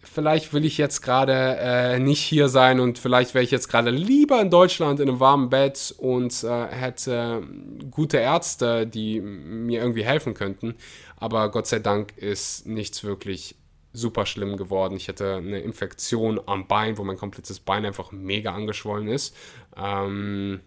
vielleicht 0.00 0.52
will 0.52 0.64
ich 0.64 0.78
jetzt 0.78 1.00
gerade 1.02 1.56
äh, 1.60 1.98
nicht 1.98 2.20
hier 2.20 2.48
sein 2.48 2.80
und 2.80 2.98
vielleicht 2.98 3.34
wäre 3.34 3.44
ich 3.44 3.50
jetzt 3.50 3.68
gerade 3.68 3.90
lieber 3.90 4.40
in 4.40 4.50
Deutschland 4.50 5.00
in 5.00 5.08
einem 5.08 5.20
warmen 5.20 5.50
Bett 5.50 5.94
und 5.98 6.44
äh, 6.44 6.66
hätte 6.66 7.42
gute 7.90 8.18
Ärzte, 8.18 8.86
die 8.86 9.20
mir 9.20 9.80
irgendwie 9.80 10.04
helfen 10.04 10.34
könnten. 10.34 10.74
Aber 11.16 11.50
Gott 11.50 11.66
sei 11.66 11.78
Dank 11.78 12.16
ist 12.16 12.66
nichts 12.66 13.04
wirklich 13.04 13.56
super 13.92 14.26
schlimm 14.26 14.56
geworden. 14.56 14.96
Ich 14.96 15.08
hatte 15.08 15.36
eine 15.36 15.60
Infektion 15.60 16.40
am 16.46 16.66
Bein, 16.66 16.98
wo 16.98 17.04
mein 17.04 17.16
komplettes 17.16 17.60
Bein 17.60 17.84
einfach 17.84 18.12
mega 18.12 18.54
angeschwollen 18.54 19.08
ist. 19.08 19.36
Ähm, 19.76 20.60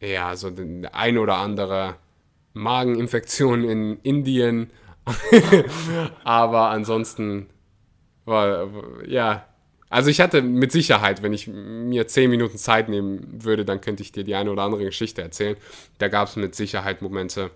ja, 0.00 0.36
so 0.36 0.48
eine 0.48 0.92
ein 0.94 1.16
oder 1.16 1.36
andere 1.36 1.96
Mageninfektion 2.54 3.64
in 3.64 3.98
Indien. 4.02 4.70
Aber 6.24 6.70
ansonsten 6.70 7.48
war, 8.24 8.68
ja, 9.06 9.46
also 9.88 10.08
ich 10.08 10.20
hatte 10.20 10.42
mit 10.42 10.72
Sicherheit, 10.72 11.22
wenn 11.22 11.32
ich 11.32 11.48
mir 11.48 12.06
zehn 12.08 12.30
Minuten 12.30 12.56
Zeit 12.56 12.88
nehmen 12.88 13.44
würde, 13.44 13.64
dann 13.64 13.80
könnte 13.80 14.02
ich 14.02 14.12
dir 14.12 14.24
die 14.24 14.34
eine 14.34 14.50
oder 14.50 14.62
andere 14.62 14.84
Geschichte 14.84 15.22
erzählen. 15.22 15.56
Da 15.98 16.08
gab 16.08 16.28
es 16.28 16.36
mit 16.36 16.54
Sicherheit 16.54 17.02
Momente, 17.02 17.50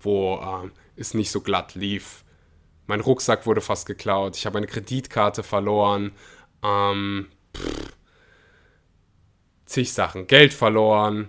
wo 0.00 0.36
äh, 0.36 0.70
es 0.96 1.14
nicht 1.14 1.30
so 1.30 1.40
glatt 1.40 1.74
lief. 1.74 2.24
Mein 2.86 3.00
Rucksack 3.00 3.46
wurde 3.46 3.60
fast 3.60 3.86
geklaut. 3.86 4.36
Ich 4.36 4.46
habe 4.46 4.58
eine 4.58 4.66
Kreditkarte 4.66 5.42
verloren. 5.42 6.12
Ähm, 6.62 7.28
pff, 7.56 7.94
zig 9.66 9.92
Sachen. 9.92 10.26
Geld 10.26 10.52
verloren. 10.52 11.28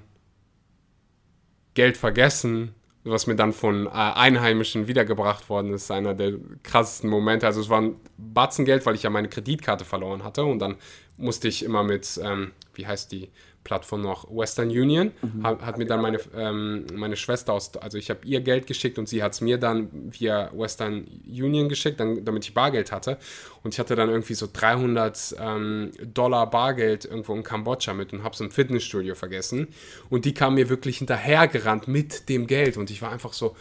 Geld 1.75 1.97
vergessen, 1.97 2.73
was 3.05 3.27
mir 3.27 3.35
dann 3.35 3.53
von 3.53 3.85
äh, 3.85 3.89
Einheimischen 3.89 4.87
wiedergebracht 4.87 5.49
worden 5.49 5.73
ist, 5.73 5.91
einer 5.91 6.15
der 6.15 6.33
krassesten 6.63 7.09
Momente. 7.09 7.45
Also 7.45 7.61
es 7.61 7.69
war 7.69 7.81
ein 7.81 7.95
Batzen 8.17 8.65
Geld, 8.65 8.85
weil 8.85 8.95
ich 8.95 9.03
ja 9.03 9.09
meine 9.09 9.29
Kreditkarte 9.29 9.85
verloren 9.85 10.23
hatte 10.23 10.43
und 10.43 10.59
dann 10.59 10.75
musste 11.17 11.47
ich 11.47 11.63
immer 11.63 11.83
mit, 11.83 12.19
ähm, 12.23 12.51
wie 12.73 12.87
heißt 12.87 13.11
die, 13.11 13.29
Plattform 13.65 14.01
noch, 14.01 14.29
Western 14.29 14.69
Union, 14.69 15.11
mhm. 15.21 15.43
hat, 15.43 15.61
hat, 15.61 15.77
mir 15.77 15.85
dann 15.85 16.01
meine, 16.01 16.19
ähm, 16.33 16.85
meine 16.93 17.17
Schwester 17.17 17.51
aus, 17.51 17.75
also 17.75 17.97
ich 17.97 18.09
habe 18.09 18.21
ihr 18.23 18.39
Geld 18.39 18.67
geschickt 18.67 18.97
und 18.97 19.09
sie 19.09 19.21
hat 19.21 19.33
es 19.33 19.41
mir 19.41 19.57
dann 19.57 19.89
via 19.91 20.49
Western 20.53 21.05
Union 21.27 21.67
geschickt, 21.67 21.99
dann, 21.99 22.23
damit 22.23 22.45
ich 22.45 22.53
Bargeld 22.53 22.93
hatte. 22.93 23.17
Und 23.63 23.73
ich 23.73 23.79
hatte 23.79 23.95
dann 23.95 24.09
irgendwie 24.09 24.35
so 24.35 24.47
300 24.51 25.35
ähm, 25.39 25.91
Dollar 26.13 26.49
Bargeld 26.49 27.03
irgendwo 27.03 27.33
in 27.33 27.43
Kambodscha 27.43 27.93
mit 27.93 28.13
und 28.13 28.23
habe 28.23 28.33
es 28.33 28.39
im 28.39 28.51
Fitnessstudio 28.51 29.15
vergessen. 29.15 29.67
Und 30.09 30.23
die 30.23 30.33
kam 30.33 30.53
mir 30.53 30.69
wirklich 30.69 30.99
hinterhergerannt 30.99 31.87
mit 31.89 32.29
dem 32.29 32.47
Geld 32.47 32.77
und 32.77 32.89
ich 32.91 33.01
war 33.01 33.11
einfach 33.11 33.33
so, 33.33 33.55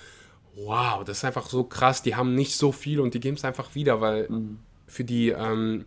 wow, 0.54 1.02
das 1.02 1.18
ist 1.18 1.24
einfach 1.24 1.48
so 1.48 1.64
krass, 1.64 2.02
die 2.02 2.14
haben 2.14 2.34
nicht 2.34 2.56
so 2.56 2.70
viel 2.70 3.00
und 3.00 3.14
die 3.14 3.20
geben 3.20 3.36
es 3.36 3.44
einfach 3.44 3.74
wieder, 3.74 4.00
weil 4.00 4.28
mhm. 4.28 4.58
für 4.86 5.02
die 5.02 5.30
ähm, 5.30 5.86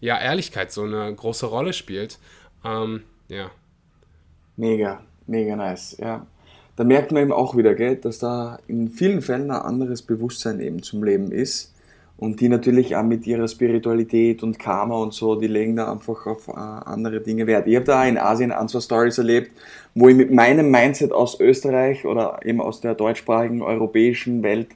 ja, 0.00 0.20
Ehrlichkeit 0.20 0.72
so 0.72 0.82
eine 0.82 1.14
große 1.14 1.46
Rolle 1.46 1.72
spielt. 1.72 2.18
Ähm, 2.64 3.04
ja. 3.32 3.50
Mega, 4.56 5.00
mega 5.26 5.56
nice, 5.56 5.96
ja. 5.98 6.26
Da 6.76 6.84
merkt 6.84 7.12
man 7.12 7.22
eben 7.22 7.32
auch 7.32 7.56
wieder, 7.56 7.74
gell, 7.74 7.96
dass 7.96 8.18
da 8.18 8.58
in 8.66 8.88
vielen 8.88 9.22
Fällen 9.22 9.50
ein 9.50 9.62
anderes 9.62 10.02
Bewusstsein 10.02 10.60
eben 10.60 10.82
zum 10.82 11.02
Leben 11.02 11.30
ist. 11.30 11.74
Und 12.16 12.40
die 12.40 12.48
natürlich 12.48 12.94
auch 12.94 13.02
mit 13.02 13.26
ihrer 13.26 13.48
Spiritualität 13.48 14.44
und 14.44 14.58
Karma 14.58 14.94
und 14.94 15.12
so, 15.12 15.34
die 15.34 15.48
legen 15.48 15.74
da 15.74 15.90
einfach 15.90 16.26
auf 16.26 16.46
äh, 16.46 16.52
andere 16.52 17.20
Dinge 17.20 17.48
Wert. 17.48 17.66
Ich 17.66 17.74
habe 17.74 17.84
da 17.84 18.04
in 18.04 18.16
Asien 18.16 18.52
ein, 18.52 18.68
zwei 18.68 18.78
Stories 18.78 19.18
erlebt, 19.18 19.50
wo 19.94 20.08
ich 20.08 20.14
mit 20.14 20.30
meinem 20.30 20.70
Mindset 20.70 21.10
aus 21.10 21.40
Österreich 21.40 22.06
oder 22.06 22.38
eben 22.44 22.60
aus 22.60 22.80
der 22.80 22.94
deutschsprachigen 22.94 23.60
europäischen 23.60 24.44
Welt 24.44 24.68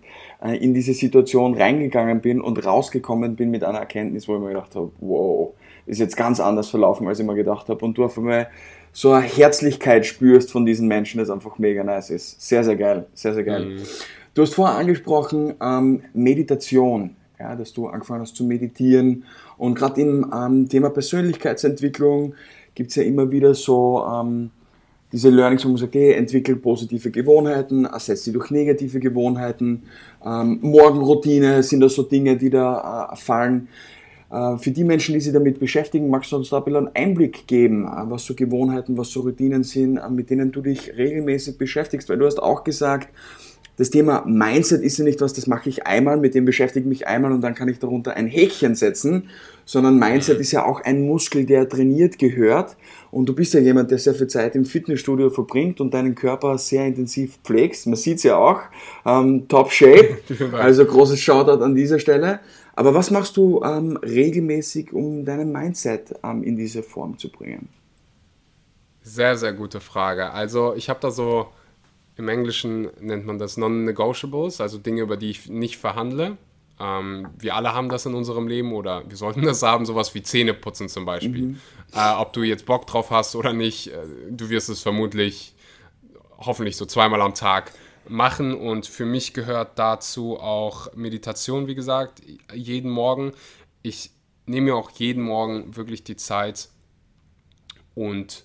äh, 0.42 0.56
in 0.56 0.74
diese 0.74 0.92
Situation 0.92 1.54
reingegangen 1.54 2.20
bin 2.20 2.40
und 2.40 2.66
rausgekommen 2.66 3.36
bin 3.36 3.52
mit 3.52 3.62
einer 3.62 3.78
Erkenntnis, 3.78 4.26
wo 4.26 4.34
ich 4.34 4.40
mir 4.40 4.48
gedacht 4.48 4.74
habe, 4.74 4.90
wow, 4.98 5.54
ist 5.86 5.98
jetzt 5.98 6.16
ganz 6.16 6.40
anders 6.40 6.68
verlaufen, 6.68 7.06
als 7.08 7.18
ich 7.18 7.26
mir 7.26 7.34
gedacht 7.34 7.68
habe. 7.68 7.84
Und 7.84 7.96
du 7.96 8.04
auf 8.04 8.18
einmal 8.18 8.48
so 8.92 9.12
eine 9.12 9.26
Herzlichkeit 9.26 10.06
spürst 10.06 10.50
von 10.50 10.66
diesen 10.66 10.88
Menschen, 10.88 11.18
das 11.18 11.30
einfach 11.30 11.58
mega 11.58 11.84
nice 11.84 12.10
ist. 12.10 12.40
Sehr, 12.40 12.64
sehr 12.64 12.76
geil. 12.76 13.06
Sehr, 13.14 13.34
sehr 13.34 13.44
geil. 13.44 13.64
Mhm. 13.66 13.82
Du 14.34 14.42
hast 14.42 14.54
vorher 14.54 14.76
angesprochen, 14.76 15.54
ähm, 15.62 16.02
Meditation, 16.12 17.16
ja, 17.38 17.54
dass 17.56 17.72
du 17.72 17.86
angefangen 17.88 18.22
hast 18.22 18.36
zu 18.36 18.44
meditieren. 18.44 19.24
Und 19.56 19.74
gerade 19.74 20.00
im 20.00 20.30
ähm, 20.34 20.68
Thema 20.68 20.90
Persönlichkeitsentwicklung 20.90 22.34
gibt 22.74 22.90
es 22.90 22.96
ja 22.96 23.02
immer 23.02 23.30
wieder 23.30 23.54
so 23.54 24.04
ähm, 24.06 24.50
diese 25.12 25.30
Learnings, 25.30 25.64
wo 25.64 25.68
man 25.68 25.78
sagt, 25.78 25.94
hey, 25.94 26.12
entwickel 26.12 26.56
positive 26.56 27.10
Gewohnheiten, 27.10 27.84
ersetze 27.84 28.24
sie 28.24 28.32
durch 28.32 28.50
negative 28.50 29.00
Gewohnheiten. 29.00 29.84
Ähm, 30.24 30.58
Morgenroutine 30.60 31.62
sind 31.62 31.80
da 31.80 31.88
so 31.88 32.02
Dinge, 32.02 32.36
die 32.36 32.50
da 32.50 33.10
äh, 33.12 33.16
fallen. 33.16 33.68
Äh, 34.30 34.58
für 34.58 34.70
die 34.70 34.84
Menschen, 34.84 35.14
die 35.14 35.20
sich 35.20 35.32
damit 35.32 35.58
beschäftigen, 35.58 36.10
magst 36.10 36.32
du 36.32 36.36
uns 36.36 36.50
da 36.50 36.58
ein 36.58 36.64
bisschen 36.64 36.88
einen 36.88 36.96
Einblick 36.96 37.46
geben, 37.46 37.84
äh, 37.84 38.10
was 38.10 38.24
so 38.24 38.34
Gewohnheiten, 38.34 38.96
was 38.96 39.10
so 39.10 39.20
Routinen 39.20 39.62
sind, 39.62 39.98
äh, 39.98 40.08
mit 40.10 40.30
denen 40.30 40.52
du 40.52 40.62
dich 40.62 40.96
regelmäßig 40.96 41.58
beschäftigst? 41.58 42.08
Weil 42.08 42.18
du 42.18 42.26
hast 42.26 42.42
auch 42.42 42.64
gesagt, 42.64 43.08
das 43.78 43.90
Thema 43.90 44.24
Mindset 44.26 44.82
ist 44.82 44.96
ja 44.96 45.04
nicht 45.04 45.20
was, 45.20 45.34
das 45.34 45.46
mache 45.46 45.68
ich 45.68 45.86
einmal, 45.86 46.16
mit 46.16 46.34
dem 46.34 46.46
beschäftige 46.46 46.84
ich 46.84 46.88
mich 46.88 47.06
einmal 47.06 47.32
und 47.32 47.42
dann 47.42 47.54
kann 47.54 47.68
ich 47.68 47.78
darunter 47.78 48.14
ein 48.14 48.26
Häkchen 48.26 48.74
setzen, 48.74 49.28
sondern 49.66 49.98
Mindset 49.98 50.40
ist 50.40 50.52
ja 50.52 50.64
auch 50.64 50.80
ein 50.80 51.06
Muskel, 51.06 51.44
der 51.44 51.68
trainiert 51.68 52.18
gehört. 52.18 52.76
Und 53.10 53.28
du 53.28 53.34
bist 53.34 53.52
ja 53.54 53.60
jemand, 53.60 53.90
der 53.90 53.98
sehr 53.98 54.14
viel 54.14 54.28
Zeit 54.28 54.56
im 54.56 54.64
Fitnessstudio 54.64 55.28
verbringt 55.30 55.80
und 55.80 55.92
deinen 55.92 56.14
Körper 56.14 56.56
sehr 56.56 56.86
intensiv 56.86 57.38
pflegst. 57.44 57.86
Man 57.86 57.96
sieht 57.96 58.16
es 58.18 58.22
ja 58.22 58.36
auch. 58.36 58.60
Ähm, 59.04 59.46
top 59.48 59.70
Shape. 59.70 60.18
Also 60.52 60.84
großes 60.84 61.20
Shoutout 61.20 61.62
an 61.62 61.74
dieser 61.74 61.98
Stelle. 61.98 62.40
Aber 62.76 62.94
was 62.94 63.10
machst 63.10 63.36
du 63.38 63.62
ähm, 63.64 63.96
regelmäßig, 63.96 64.92
um 64.92 65.24
dein 65.24 65.50
Mindset 65.50 66.14
ähm, 66.22 66.44
in 66.44 66.56
diese 66.56 66.82
Form 66.82 67.18
zu 67.18 67.30
bringen? 67.30 67.70
Sehr, 69.02 69.36
sehr 69.38 69.54
gute 69.54 69.80
Frage. 69.80 70.30
Also 70.30 70.74
ich 70.74 70.90
habe 70.90 71.00
da 71.00 71.10
so, 71.10 71.48
im 72.16 72.28
Englischen 72.28 72.90
nennt 73.00 73.24
man 73.24 73.38
das 73.38 73.56
Non-Negotiables, 73.56 74.60
also 74.60 74.78
Dinge, 74.78 75.00
über 75.00 75.16
die 75.16 75.30
ich 75.30 75.48
nicht 75.48 75.78
verhandle. 75.78 76.36
Ähm, 76.78 77.28
wir 77.38 77.54
alle 77.54 77.72
haben 77.72 77.88
das 77.88 78.04
in 78.04 78.14
unserem 78.14 78.46
Leben 78.46 78.74
oder 78.74 79.08
wir 79.08 79.16
sollten 79.16 79.42
das 79.42 79.62
haben, 79.62 79.86
sowas 79.86 80.14
wie 80.14 80.22
Zähneputzen 80.22 80.90
zum 80.90 81.06
Beispiel. 81.06 81.46
Mhm. 81.46 81.60
Äh, 81.94 82.14
ob 82.18 82.34
du 82.34 82.42
jetzt 82.42 82.66
Bock 82.66 82.86
drauf 82.86 83.10
hast 83.10 83.36
oder 83.36 83.54
nicht, 83.54 83.88
äh, 83.88 84.02
du 84.28 84.50
wirst 84.50 84.68
es 84.68 84.82
vermutlich 84.82 85.54
hoffentlich 86.36 86.76
so 86.76 86.84
zweimal 86.84 87.22
am 87.22 87.34
Tag 87.34 87.72
machen 88.08 88.54
und 88.54 88.86
für 88.86 89.06
mich 89.06 89.34
gehört 89.34 89.78
dazu 89.78 90.38
auch 90.38 90.94
Meditation, 90.94 91.66
wie 91.66 91.74
gesagt, 91.74 92.22
jeden 92.52 92.90
Morgen. 92.90 93.32
Ich 93.82 94.10
nehme 94.46 94.66
mir 94.66 94.76
auch 94.76 94.90
jeden 94.90 95.22
Morgen 95.22 95.76
wirklich 95.76 96.04
die 96.04 96.16
Zeit 96.16 96.68
und 97.94 98.44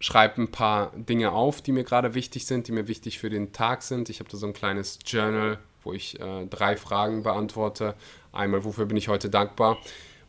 schreibe 0.00 0.42
ein 0.42 0.50
paar 0.50 0.92
Dinge 0.96 1.32
auf, 1.32 1.62
die 1.62 1.72
mir 1.72 1.84
gerade 1.84 2.14
wichtig 2.14 2.46
sind, 2.46 2.68
die 2.68 2.72
mir 2.72 2.88
wichtig 2.88 3.18
für 3.18 3.30
den 3.30 3.52
Tag 3.52 3.82
sind. 3.82 4.08
Ich 4.08 4.20
habe 4.20 4.30
da 4.30 4.36
so 4.36 4.46
ein 4.46 4.52
kleines 4.52 4.98
Journal, 5.04 5.58
wo 5.82 5.92
ich 5.92 6.18
äh, 6.20 6.46
drei 6.46 6.76
Fragen 6.76 7.22
beantworte. 7.22 7.94
Einmal, 8.32 8.64
wofür 8.64 8.86
bin 8.86 8.96
ich 8.96 9.08
heute 9.08 9.28
dankbar? 9.28 9.78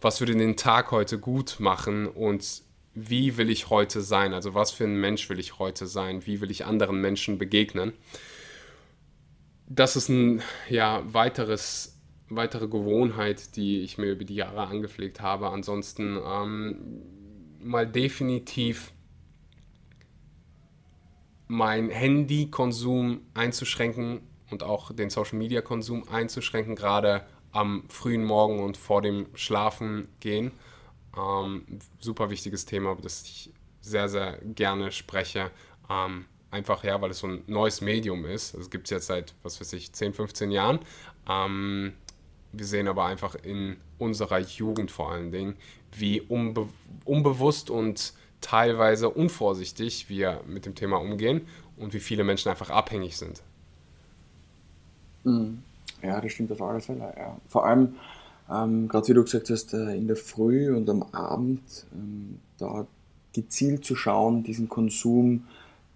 Was 0.02 0.20
würde 0.20 0.36
den 0.36 0.58
Tag 0.58 0.92
heute 0.92 1.20
gut 1.20 1.58
machen 1.60 2.08
und 2.08 2.64
wie 2.94 3.38
will 3.38 3.50
ich 3.50 3.70
heute 3.70 4.02
sein? 4.02 4.34
Also 4.34 4.54
was 4.54 4.72
für 4.72 4.84
ein 4.84 5.00
Mensch 5.00 5.30
will 5.30 5.40
ich 5.40 5.60
heute 5.60 5.88
sein? 5.88 6.26
Wie 6.26 6.42
will 6.42 6.52
ich 6.52 6.66
anderen 6.66 7.00
Menschen 7.00 7.38
begegnen? 7.38 7.94
Das 9.74 9.96
ist 9.96 10.10
ein 10.10 10.42
ja, 10.70 11.02
weiteres, 11.14 11.98
weitere 12.30 12.68
Gewohnheit, 12.68 13.56
die 13.56 13.82
ich 13.82 13.98
mir 13.98 14.12
über 14.12 14.26
die 14.26 14.36
Jahre 14.36 14.68
angepflegt 14.68 15.22
habe. 15.22 15.50
Ansonsten 15.50 16.20
ähm, 16.26 17.02
mal 17.60 17.88
definitiv 17.88 18.92
mein 21.48 21.90
Handykonsum 21.90 23.22
einzuschränken 23.34 24.22
und 24.50 24.64
auch 24.64 24.94
den 24.94 25.10
Social 25.10 25.38
Media 25.38 25.62
Konsum 25.62 26.08
einzuschränken, 26.10 26.76
gerade 26.76 27.26
am 27.54 27.84
frühen 27.90 28.24
Morgen 28.24 28.60
und 28.60 28.78
vor 28.78 29.02
dem 29.02 29.28
Schlafen 29.36 30.10
gehen. 30.20 30.52
Ähm, 31.18 31.66
super 32.00 32.30
wichtiges 32.30 32.66
Thema, 32.66 32.92
über 32.92 33.02
das 33.02 33.24
ich 33.24 33.54
sehr, 33.82 34.10
sehr 34.10 34.38
gerne 34.44 34.92
spreche. 34.92 35.52
Ähm, 35.90 36.26
einfach 36.52 36.84
ja, 36.84 37.02
weil 37.02 37.12
es 37.12 37.20
so 37.20 37.28
ein 37.28 37.44
neues 37.48 37.82
Medium 37.82 38.26
ist. 38.26 38.56
Das 38.56 38.70
gibt 38.70 38.88
es 38.88 38.92
jetzt 38.92 39.08
seit, 39.08 39.34
was 39.42 39.60
weiß 39.60 39.74
ich, 39.74 39.92
10, 39.94 40.14
15 40.14 40.52
Jahren. 40.52 40.80
Ähm, 41.28 41.94
wir 42.52 42.66
sehen 42.66 42.88
aber 42.88 43.06
einfach 43.06 43.36
in 43.36 43.78
unserer 43.98 44.40
Jugend 44.40 44.92
vor 44.92 45.12
allen 45.12 45.32
Dingen, 45.32 45.56
wie 45.94 46.22
unbe 46.22 46.68
unbewusst 47.06 47.70
und 47.70 48.14
teilweise 48.42 49.10
unvorsichtig 49.10 50.10
wir 50.10 50.42
mit 50.48 50.66
dem 50.66 50.76
Thema 50.76 50.98
umgehen 50.98 51.48
und 51.78 51.94
wie 51.94 52.00
viele 52.00 52.24
Menschen 52.24 52.50
einfach 52.50 52.70
abhängig 52.70 53.18
sind. 53.18 53.42
Mhm. 55.24 55.64
Ja, 56.02 56.20
das 56.20 56.32
stimmt 56.32 56.52
auf 56.52 56.62
alle 56.62 56.82
Fälle. 56.82 57.14
Ja. 57.16 57.38
Vor 57.48 57.66
allem, 57.66 57.96
ähm, 58.50 58.88
gerade 58.88 59.08
wie 59.08 59.14
du 59.14 59.24
gesagt 59.24 59.50
hast, 59.50 59.74
äh, 59.74 59.96
in 59.96 60.08
der 60.08 60.16
Früh 60.16 60.76
und 60.76 60.90
am 60.90 61.04
Abend 61.12 61.62
ähm, 61.94 62.40
da 62.58 62.88
gezielt 63.34 63.86
zu 63.86 63.96
schauen, 63.96 64.44
diesen 64.44 64.68
Konsum 64.68 65.46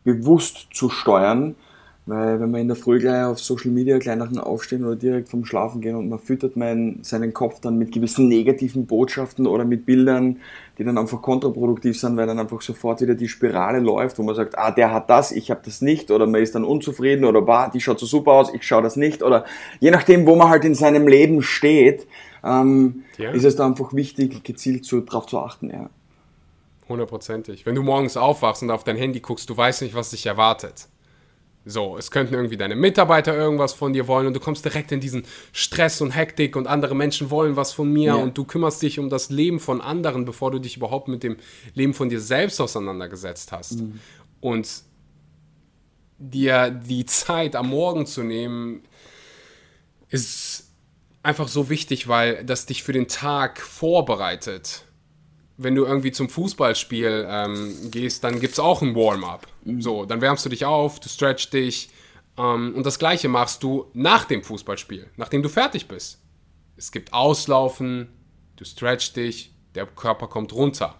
bewusst 0.06 0.70
zu 0.72 0.90
steuern 0.90 1.56
weil 2.08 2.40
wenn 2.40 2.52
man 2.52 2.62
in 2.62 2.68
der 2.68 2.78
Früh 2.78 3.00
gleich 3.00 3.26
auf 3.26 3.40
Social 3.40 3.72
Media 3.72 3.98
gleich 3.98 4.16
nach 4.16 4.28
dem 4.28 4.38
Aufstehen 4.38 4.86
oder 4.86 4.96
direkt 4.96 5.28
vom 5.28 5.44
Schlafen 5.44 5.82
gehen 5.82 5.96
und 5.96 6.08
man 6.08 6.20
füttert 6.20 6.56
man 6.56 7.00
seinen 7.02 7.34
Kopf 7.34 7.62
dann 7.62 7.80
mit 7.80 7.92
gewissen 7.92 8.28
negativen 8.28 8.86
Botschaften 8.86 9.48
oder 9.48 9.66
mit 9.66 9.88
Bildern, 9.88 10.38
die 10.78 10.84
dann 10.84 11.00
einfach 11.00 11.24
kontraproduktiv 11.24 12.00
sind, 12.00 12.16
weil 12.16 12.28
dann 12.28 12.38
einfach 12.38 12.62
sofort 12.62 13.02
wieder 13.02 13.16
die 13.16 13.28
Spirale 13.28 13.80
läuft, 13.80 14.20
wo 14.20 14.24
man 14.24 14.36
sagt, 14.36 14.56
ah, 14.56 14.70
der 14.70 14.94
hat 14.94 15.10
das, 15.10 15.32
ich 15.32 15.50
habe 15.50 15.62
das 15.66 15.82
nicht, 15.82 16.12
oder 16.12 16.28
man 16.28 16.44
ist 16.44 16.54
dann 16.54 16.64
unzufrieden 16.64 17.26
oder 17.26 17.42
bah, 17.42 17.70
die 17.70 17.82
schaut 17.82 18.00
so 18.00 18.06
super 18.06 18.34
aus, 18.34 18.54
ich 18.54 18.62
schaue 18.62 18.84
das 18.84 18.98
nicht, 18.98 19.24
oder 19.24 19.44
je 19.80 19.90
nachdem, 19.90 20.28
wo 20.28 20.36
man 20.36 20.50
halt 20.50 20.64
in 20.64 20.76
seinem 20.76 21.08
Leben 21.08 21.42
steht, 21.42 22.06
ähm, 22.44 23.04
ja. 23.18 23.32
ist 23.32 23.46
es 23.46 23.56
da 23.56 23.66
einfach 23.66 23.96
wichtig, 23.96 24.44
gezielt 24.44 24.86
zu, 24.86 25.02
drauf 25.02 25.26
zu 25.26 25.40
achten, 25.40 25.72
ja. 25.72 25.90
Hundertprozentig. 26.88 27.66
Wenn 27.66 27.76
du 27.76 27.82
morgens 27.82 28.16
aufwachst 28.16 28.62
und 28.62 28.72
auf 28.72 28.84
dein 28.84 28.98
Handy 28.98 29.20
guckst, 29.20 29.50
du 29.50 29.58
weißt 29.58 29.82
nicht, 29.82 29.96
was 29.96 30.12
dich 30.12 30.26
erwartet. 30.26 30.88
So, 31.68 31.98
es 31.98 32.12
könnten 32.12 32.36
irgendwie 32.36 32.58
deine 32.58 32.76
Mitarbeiter 32.76 33.36
irgendwas 33.36 33.74
von 33.74 33.92
dir 33.92 34.08
wollen 34.08 34.28
und 34.28 34.36
du 34.36 34.40
kommst 34.40 34.64
direkt 34.64 34.92
in 34.92 35.00
diesen 35.00 35.26
Stress 35.52 36.00
und 36.00 36.12
Hektik 36.12 36.56
und 36.56 36.68
andere 36.68 36.96
Menschen 36.96 37.32
wollen 37.32 37.56
was 37.56 37.74
von 37.74 37.92
mir 37.92 38.10
ja. 38.10 38.16
und 38.16 38.38
du 38.38 38.46
kümmerst 38.46 38.84
dich 38.84 39.00
um 39.00 39.10
das 39.10 39.32
Leben 39.32 39.60
von 39.60 39.82
anderen, 39.82 40.26
bevor 40.26 40.52
du 40.52 40.60
dich 40.60 40.78
überhaupt 40.78 41.08
mit 41.08 41.24
dem 41.24 41.38
Leben 41.74 41.96
von 41.96 42.10
dir 42.10 42.22
selbst 42.22 42.62
auseinandergesetzt 42.62 43.52
hast. 43.52 43.80
Mhm. 43.80 44.00
Und 44.42 44.84
dir 46.20 46.70
die 46.70 47.08
Zeit 47.08 47.56
am 47.56 47.70
Morgen 47.70 48.06
zu 48.06 48.22
nehmen, 48.22 48.84
ist 50.10 50.70
einfach 51.24 51.48
so 51.48 51.70
wichtig, 51.70 52.08
weil 52.08 52.46
das 52.46 52.68
dich 52.68 52.84
für 52.84 52.94
den 52.94 53.08
Tag 53.08 53.60
vorbereitet 53.60 54.85
wenn 55.58 55.76
du 55.76 55.86
irgendwie 55.86 56.12
zum 56.12 56.30
Fußballspiel 56.30 57.28
ähm, 57.30 57.92
gehst, 57.92 58.24
dann 58.24 58.40
gibt 58.40 58.54
es 58.54 58.60
auch 58.60 58.82
ein 58.82 58.96
Warm-up. 58.96 59.48
Mhm. 59.64 59.82
So, 59.82 60.06
dann 60.06 60.22
wärmst 60.22 60.46
du 60.46 60.50
dich 60.50 60.66
auf, 60.66 61.00
du 61.00 61.10
stretch 61.10 61.50
dich. 61.50 61.90
Ähm, 62.38 62.74
und 62.76 62.86
das 62.86 63.00
gleiche 63.00 63.30
machst 63.30 63.64
du 63.64 63.90
nach 63.94 64.26
dem 64.26 64.44
Fußballspiel, 64.44 65.10
nachdem 65.16 65.44
du 65.44 65.50
fertig 65.50 65.88
bist. 65.88 66.22
Es 66.76 66.92
gibt 66.92 67.14
Auslaufen, 67.14 68.10
du 68.58 68.66
stretch 68.66 69.14
dich, 69.14 69.54
der 69.76 69.86
Körper 69.86 70.28
kommt 70.28 70.54
runter. 70.54 70.96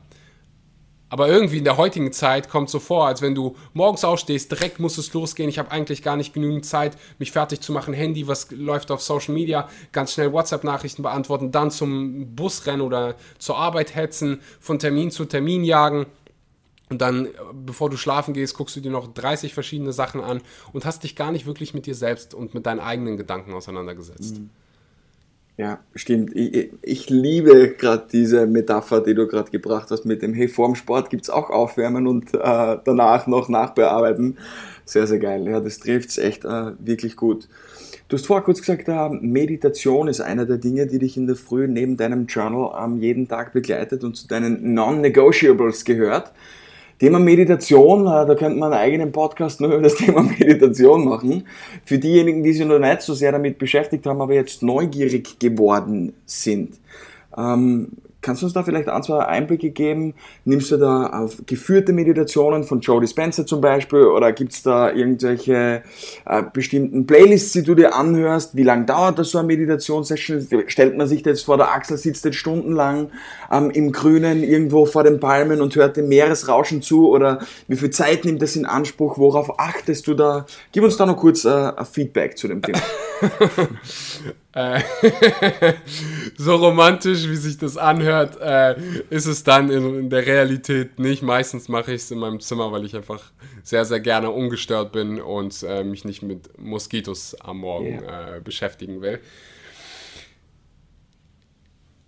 Aber 1.16 1.30
irgendwie 1.30 1.60
in 1.60 1.64
der 1.64 1.78
heutigen 1.78 2.12
Zeit 2.12 2.50
kommt 2.50 2.68
es 2.68 2.74
so 2.74 2.80
vor, 2.82 3.08
als 3.08 3.22
wenn 3.22 3.34
du 3.34 3.56
morgens 3.72 4.04
aufstehst, 4.04 4.52
direkt 4.52 4.82
muss 4.82 4.98
es 4.98 5.14
losgehen. 5.14 5.48
Ich 5.48 5.58
habe 5.58 5.72
eigentlich 5.72 6.04
gar 6.04 6.18
nicht 6.18 6.34
genügend 6.34 6.66
Zeit, 6.66 6.98
mich 7.20 7.32
fertig 7.32 7.62
zu 7.62 7.72
machen. 7.72 7.94
Handy, 7.94 8.28
was 8.28 8.52
läuft 8.52 8.92
auf 8.92 9.02
Social 9.02 9.34
Media, 9.34 9.70
ganz 9.94 10.12
schnell 10.12 10.34
WhatsApp-Nachrichten 10.34 11.04
beantworten, 11.04 11.54
dann 11.54 11.72
zum 11.72 12.36
Bus 12.36 12.66
rennen 12.66 12.82
oder 12.82 13.16
zur 13.40 13.56
Arbeit 13.58 13.96
hetzen, 13.96 14.42
von 14.60 14.78
Termin 14.78 15.10
zu 15.10 15.24
Termin 15.24 15.64
jagen. 15.64 16.06
Und 16.90 17.00
dann, 17.00 17.30
bevor 17.66 17.90
du 17.90 17.96
schlafen 17.96 18.34
gehst, 18.34 18.58
guckst 18.58 18.76
du 18.76 18.82
dir 18.82 18.92
noch 18.92 19.08
30 19.08 19.54
verschiedene 19.54 19.94
Sachen 19.94 20.20
an 20.20 20.42
und 20.74 20.84
hast 20.84 21.04
dich 21.04 21.16
gar 21.16 21.32
nicht 21.32 21.46
wirklich 21.46 21.74
mit 21.74 21.86
dir 21.86 21.96
selbst 21.96 22.34
und 22.34 22.54
mit 22.54 22.66
deinen 22.66 22.82
eigenen 22.82 23.16
Gedanken 23.16 23.54
auseinandergesetzt. 23.54 24.40
Mhm. 24.40 24.50
Ja, 25.58 25.80
stimmt. 25.96 26.36
Ich, 26.36 26.72
ich 26.82 27.10
liebe 27.10 27.76
gerade 27.78 28.08
diese 28.12 28.46
Metapher, 28.46 29.00
die 29.00 29.14
du 29.14 29.26
gerade 29.26 29.52
gebracht 29.52 29.90
hast 29.90 30.06
mit 30.06 30.22
dem, 30.22 30.34
hey, 30.34 30.50
vorm 30.50 30.76
Sport 30.76 31.10
gibt's 31.10 31.30
auch 31.30 31.50
Aufwärmen 31.50 32.08
und 32.08 32.34
äh, 32.34 32.78
danach 32.84 33.26
noch 33.28 33.48
nachbearbeiten. 33.48 34.38
Sehr, 34.84 35.08
sehr 35.08 35.20
geil. 35.20 35.48
Ja, 35.48 35.62
das 35.62 35.80
trifft's 35.80 36.18
echt 36.18 36.44
äh, 36.44 36.72
wirklich 36.80 37.16
gut. 37.16 37.48
Du 38.10 38.18
hast 38.18 38.28
vorher 38.28 38.44
kurz 38.44 38.60
gesagt, 38.60 38.88
äh, 38.90 39.10
Meditation 39.10 40.10
ist 40.10 40.20
einer 40.20 40.46
der 40.46 40.58
Dinge, 40.58 40.88
die 40.88 41.00
dich 41.00 41.16
in 41.16 41.26
der 41.26 41.38
Früh 41.38 41.68
neben 41.68 41.96
deinem 41.96 42.28
Journal 42.28 42.72
ähm, 42.84 43.02
jeden 43.02 43.28
Tag 43.28 43.54
begleitet 43.54 44.04
und 44.04 44.16
zu 44.16 44.28
deinen 44.28 44.74
Non-Negotiables 44.74 45.86
gehört. 45.86 46.34
Thema 47.00 47.20
Meditation, 47.20 48.02
äh, 48.08 48.26
da 48.26 48.36
könnte 48.36 48.58
man 48.58 48.72
einen 48.72 48.82
eigenen 48.82 49.12
Podcast 49.12 49.62
nur 49.62 49.70
über 49.74 49.82
das 49.82 49.96
Thema 49.96 50.22
Meditation 50.22 51.06
machen. 51.06 51.48
Für 51.84 51.98
diejenigen, 51.98 52.44
die 52.44 52.54
sich 52.54 52.66
noch 52.66 52.80
nicht 52.80 53.02
so 53.02 53.14
sehr 53.14 53.32
damit 53.32 53.58
beschäftigt 53.58 54.06
haben, 54.06 54.22
aber 54.22 54.34
jetzt 54.34 54.64
neugierig 54.64 55.40
geworden 55.40 56.14
sind. 56.26 56.80
Ähm, 57.38 57.90
Kannst 58.26 58.42
du 58.42 58.48
uns 58.48 58.54
da 58.54 58.64
vielleicht 58.64 58.90
ein, 58.90 59.04
zwei 59.04 59.24
Einblicke 59.24 59.70
geben? 59.70 60.16
Nimmst 60.46 60.72
du 60.72 60.78
da 60.78 61.06
auf 61.06 61.44
geführte 61.46 61.94
Meditationen 61.94 62.64
von 62.64 62.80
Joe 62.80 63.00
Dispenza 63.00 63.46
zum 63.46 63.62
Beispiel 63.62 64.04
oder 64.04 64.32
gibt 64.32 64.52
es 64.52 64.64
da 64.64 64.92
irgendwelche 64.92 65.84
äh, 66.26 66.44
bestimmten 66.52 67.06
Playlists, 67.06 67.52
die 67.52 67.62
du 67.62 67.76
dir 67.76 67.94
anhörst? 67.94 68.56
Wie 68.56 68.64
lange 68.64 68.86
dauert 68.86 69.20
das 69.20 69.30
so 69.30 69.38
eine 69.38 69.46
Meditationssession? 69.46 70.48
Stellt 70.66 70.98
man 70.98 71.08
sich 71.08 71.22
da 71.22 71.30
jetzt 71.30 71.46
vor 71.46 71.58
der 71.58 71.72
Achsel, 71.72 71.98
sitzt 71.98 72.26
jetzt 72.26 72.38
stundenlang 72.38 73.12
ähm, 73.52 73.70
im 73.70 73.92
Grünen 73.92 74.42
irgendwo 74.44 74.88
vor 74.88 75.04
den 75.04 75.20
Palmen 75.20 75.62
und 75.62 75.76
hört 75.76 75.96
dem 75.96 76.08
Meeresrauschen 76.08 76.82
zu 76.82 77.08
oder 77.12 77.42
wie 77.68 77.76
viel 77.76 77.92
Zeit 77.92 78.26
nimmt 78.26 78.42
das 78.42 78.56
in 78.56 78.66
Anspruch? 78.66 79.20
Worauf 79.20 79.60
achtest 79.60 80.08
du 80.08 80.16
da? 80.16 80.48
Gib 80.72 80.84
uns 80.84 80.98
da 80.98 81.06
noch 81.06 81.18
kurz 81.18 81.46
äh, 81.46 81.74
Feedback 81.86 82.40
zu 82.40 82.48
dem 82.48 82.64
Thema. 82.64 82.80
Äh, 84.56 84.82
so 86.38 86.56
romantisch, 86.56 87.28
wie 87.28 87.36
sich 87.36 87.58
das 87.58 87.76
anhört, 87.76 88.40
äh, 88.40 88.76
ist 89.10 89.26
es 89.26 89.44
dann 89.44 89.70
in, 89.70 90.00
in, 90.00 90.10
der 90.10 90.26
Realität 90.26 90.98
nicht. 90.98 91.22
Meistens 91.22 91.68
mache 91.68 91.92
ich 91.92 92.04
es 92.04 92.12
in 92.12 92.20
meinem 92.20 92.40
Zimmer, 92.40 92.72
weil 92.72 92.86
ich 92.86 92.96
einfach 92.96 93.32
sehr, 93.64 93.84
sehr 93.84 94.00
gerne 94.00 94.32
ungestört 94.32 94.94
bin 94.94 95.20
und 95.20 95.62
äh, 95.64 95.84
mich 95.84 96.06
nicht 96.06 96.24
mit 96.24 96.58
Moskitos 96.58 97.36
am 97.42 97.58
Morgen 97.60 98.02
yeah. 98.02 98.40
beschäftigen 98.40 99.02
will. 99.02 99.20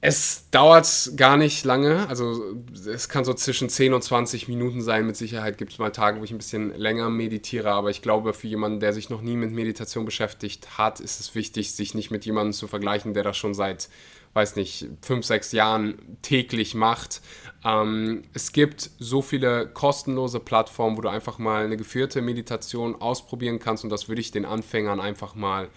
Es 0.10 0.50
dauert 0.52 1.12
gar 1.18 1.36
nicht 1.36 1.66
lange, 1.66 2.08
also 2.08 2.56
es 2.88 3.10
kann 3.10 3.26
so 3.26 3.34
zwischen 3.34 3.68
10 3.68 3.94
und 3.94 4.02
20 4.02 4.48
Minuten 4.48 4.82
sein. 4.82 5.06
Mit 5.06 5.18
Sicherheit 5.18 5.58
gibt 5.58 5.74
es 5.74 5.80
mal 5.80 5.90
Tage, 5.90 6.22
wo 6.22 6.24
ich 6.24 6.32
ein 6.32 6.38
bisschen 6.38 6.74
länger 6.74 7.10
meditiere, 7.10 7.72
aber 7.72 7.90
ich 7.90 8.02
glaube, 8.02 8.32
für 8.32 8.48
jemanden, 8.48 8.80
der 8.80 8.94
sich 8.94 9.10
noch 9.10 9.20
nie 9.20 9.36
mit 9.36 9.52
Meditation 9.52 10.06
beschäftigt 10.06 10.78
hat, 10.78 11.02
ist 11.02 11.20
es 11.20 11.36
wichtig, 11.36 11.74
sich 11.74 11.94
nicht 11.94 12.10
mit 12.10 12.26
jemandem 12.26 12.54
zu 12.54 12.68
vergleichen, 12.68 13.14
der 13.14 13.24
das 13.24 13.36
schon 13.36 13.54
seit, 13.54 13.90
weiß 14.32 14.56
nicht, 14.56 14.88
5, 15.02 15.26
6 15.26 15.52
Jahren 15.52 16.18
täglich 16.22 16.74
macht. 16.74 17.20
Ähm, 17.66 18.22
es 18.34 18.54
gibt 18.54 18.90
so 19.00 19.22
viele 19.22 19.68
kostenlose 19.68 20.40
Plattformen, 20.40 20.96
wo 20.96 21.02
du 21.02 21.10
einfach 21.10 21.38
mal 21.38 21.66
eine 21.66 21.76
geführte 21.76 22.22
Meditation 22.22 22.96
ausprobieren 22.96 23.60
kannst 23.60 23.84
und 23.84 23.90
das 23.90 24.08
würde 24.08 24.22
ich 24.22 24.32
den 24.32 24.46
Anfängern 24.46 25.02
einfach 25.02 25.36
mal 25.36 25.68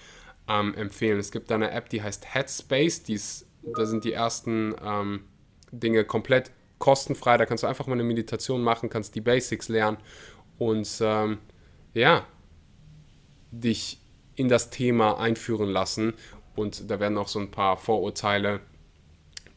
ähm, 0.48 0.72
empfehlen. 0.74 1.18
Es 1.18 1.32
gibt 1.32 1.50
eine 1.50 1.72
App, 1.72 1.88
die 1.88 2.00
heißt 2.00 2.32
Headspace, 2.32 3.02
die 3.02 3.14
ist 3.14 3.49
da 3.62 3.86
sind 3.86 4.04
die 4.04 4.12
ersten 4.12 4.74
ähm, 4.82 5.24
Dinge 5.72 6.04
komplett 6.04 6.50
kostenfrei. 6.78 7.36
Da 7.36 7.46
kannst 7.46 7.62
du 7.62 7.68
einfach 7.68 7.86
mal 7.86 7.94
eine 7.94 8.04
Meditation 8.04 8.62
machen, 8.62 8.88
kannst 8.88 9.14
die 9.14 9.20
Basics 9.20 9.68
lernen 9.68 9.98
und 10.58 10.88
ähm, 11.00 11.38
ja, 11.94 12.26
dich 13.50 14.00
in 14.36 14.48
das 14.48 14.70
Thema 14.70 15.18
einführen 15.18 15.68
lassen. 15.68 16.14
Und 16.56 16.90
da 16.90 17.00
werden 17.00 17.18
auch 17.18 17.28
so 17.28 17.38
ein 17.38 17.50
paar 17.50 17.76
Vorurteile 17.76 18.60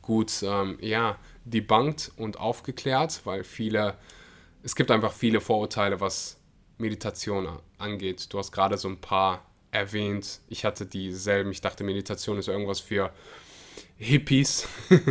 gut, 0.01 0.43
ähm, 0.43 0.77
ja, 0.81 1.17
debunked 1.45 2.11
und 2.17 2.39
aufgeklärt, 2.39 3.21
weil 3.25 3.43
viele, 3.43 3.95
es 4.61 4.75
gibt 4.75 4.91
einfach 4.91 5.13
viele 5.13 5.41
Vorurteile, 5.41 5.99
was 5.99 6.37
Meditation 6.77 7.47
angeht. 7.77 8.31
Du 8.31 8.37
hast 8.37 8.51
gerade 8.51 8.77
so 8.77 8.87
ein 8.87 8.99
paar 8.99 9.45
erwähnt. 9.71 10.39
Ich 10.49 10.65
hatte 10.65 10.85
dieselben. 10.85 11.51
Ich 11.51 11.61
dachte, 11.61 11.83
Meditation 11.83 12.37
ist 12.37 12.47
irgendwas 12.47 12.79
für 12.79 13.11
Hippies, 13.97 14.67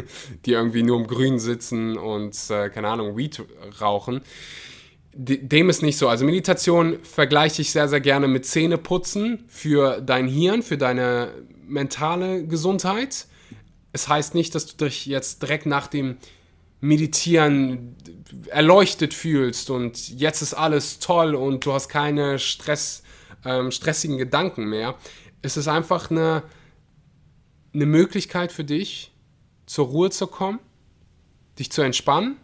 die 0.46 0.52
irgendwie 0.52 0.82
nur 0.82 0.98
im 0.98 1.06
Grün 1.06 1.38
sitzen 1.38 1.96
und, 1.96 2.36
äh, 2.50 2.68
keine 2.68 2.88
Ahnung, 2.88 3.16
Weed 3.16 3.42
rauchen. 3.80 4.22
Dem 5.14 5.68
ist 5.68 5.82
nicht 5.82 5.98
so. 5.98 6.08
Also 6.08 6.24
Meditation 6.24 6.98
vergleiche 7.02 7.60
ich 7.60 7.70
sehr, 7.70 7.88
sehr 7.88 8.00
gerne 8.00 8.28
mit 8.28 8.46
Zähneputzen 8.46 9.44
für 9.46 10.00
dein 10.00 10.26
Hirn, 10.26 10.62
für 10.62 10.78
deine 10.78 11.34
mentale 11.66 12.46
Gesundheit. 12.46 13.26
Es 13.92 14.08
heißt 14.08 14.34
nicht, 14.34 14.54
dass 14.54 14.66
du 14.66 14.84
dich 14.84 15.04
jetzt 15.04 15.42
direkt 15.42 15.66
nach 15.66 15.86
dem 15.86 16.16
Meditieren 16.80 17.94
erleuchtet 18.48 19.14
fühlst 19.14 19.70
und 19.70 20.08
jetzt 20.18 20.42
ist 20.42 20.54
alles 20.54 20.98
toll 20.98 21.34
und 21.34 21.64
du 21.64 21.72
hast 21.72 21.88
keine 21.88 22.40
Stress, 22.40 23.04
ähm, 23.44 23.70
stressigen 23.70 24.18
Gedanken 24.18 24.64
mehr. 24.64 24.96
Es 25.42 25.56
ist 25.56 25.68
einfach 25.68 26.10
eine, 26.10 26.42
eine 27.74 27.86
Möglichkeit 27.86 28.52
für 28.52 28.64
dich, 28.64 29.12
zur 29.66 29.86
Ruhe 29.86 30.10
zu 30.10 30.26
kommen, 30.26 30.58
dich 31.58 31.70
zu 31.70 31.82
entspannen 31.82 32.36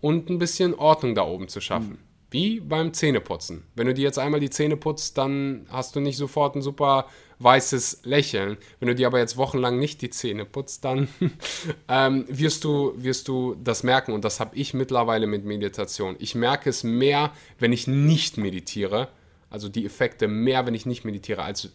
und 0.00 0.30
ein 0.30 0.38
bisschen 0.38 0.74
Ordnung 0.74 1.14
da 1.14 1.22
oben 1.22 1.48
zu 1.48 1.60
schaffen. 1.60 1.92
Mhm. 1.92 1.98
Wie 2.32 2.60
beim 2.60 2.92
Zähneputzen. 2.92 3.64
Wenn 3.74 3.88
du 3.88 3.94
dir 3.94 4.04
jetzt 4.04 4.18
einmal 4.18 4.38
die 4.38 4.50
Zähne 4.50 4.76
putzt, 4.76 5.18
dann 5.18 5.66
hast 5.68 5.96
du 5.96 6.00
nicht 6.00 6.16
sofort 6.16 6.54
ein 6.54 6.62
super 6.62 7.08
weißes 7.40 8.02
Lächeln. 8.04 8.56
Wenn 8.78 8.86
du 8.86 8.94
dir 8.94 9.08
aber 9.08 9.18
jetzt 9.18 9.36
wochenlang 9.36 9.80
nicht 9.80 10.00
die 10.00 10.10
Zähne 10.10 10.44
putzt, 10.44 10.84
dann 10.84 11.08
ähm, 11.88 12.26
wirst, 12.28 12.62
du, 12.62 12.92
wirst 12.96 13.26
du 13.26 13.56
das 13.62 13.82
merken. 13.82 14.12
Und 14.12 14.24
das 14.24 14.38
habe 14.38 14.54
ich 14.54 14.74
mittlerweile 14.74 15.26
mit 15.26 15.44
Meditation. 15.44 16.14
Ich 16.20 16.36
merke 16.36 16.70
es 16.70 16.84
mehr, 16.84 17.32
wenn 17.58 17.72
ich 17.72 17.88
nicht 17.88 18.36
meditiere. 18.36 19.08
Also 19.48 19.68
die 19.68 19.84
Effekte 19.84 20.28
mehr, 20.28 20.66
wenn 20.66 20.74
ich 20.74 20.86
nicht 20.86 21.04
meditiere, 21.04 21.42
als, 21.42 21.70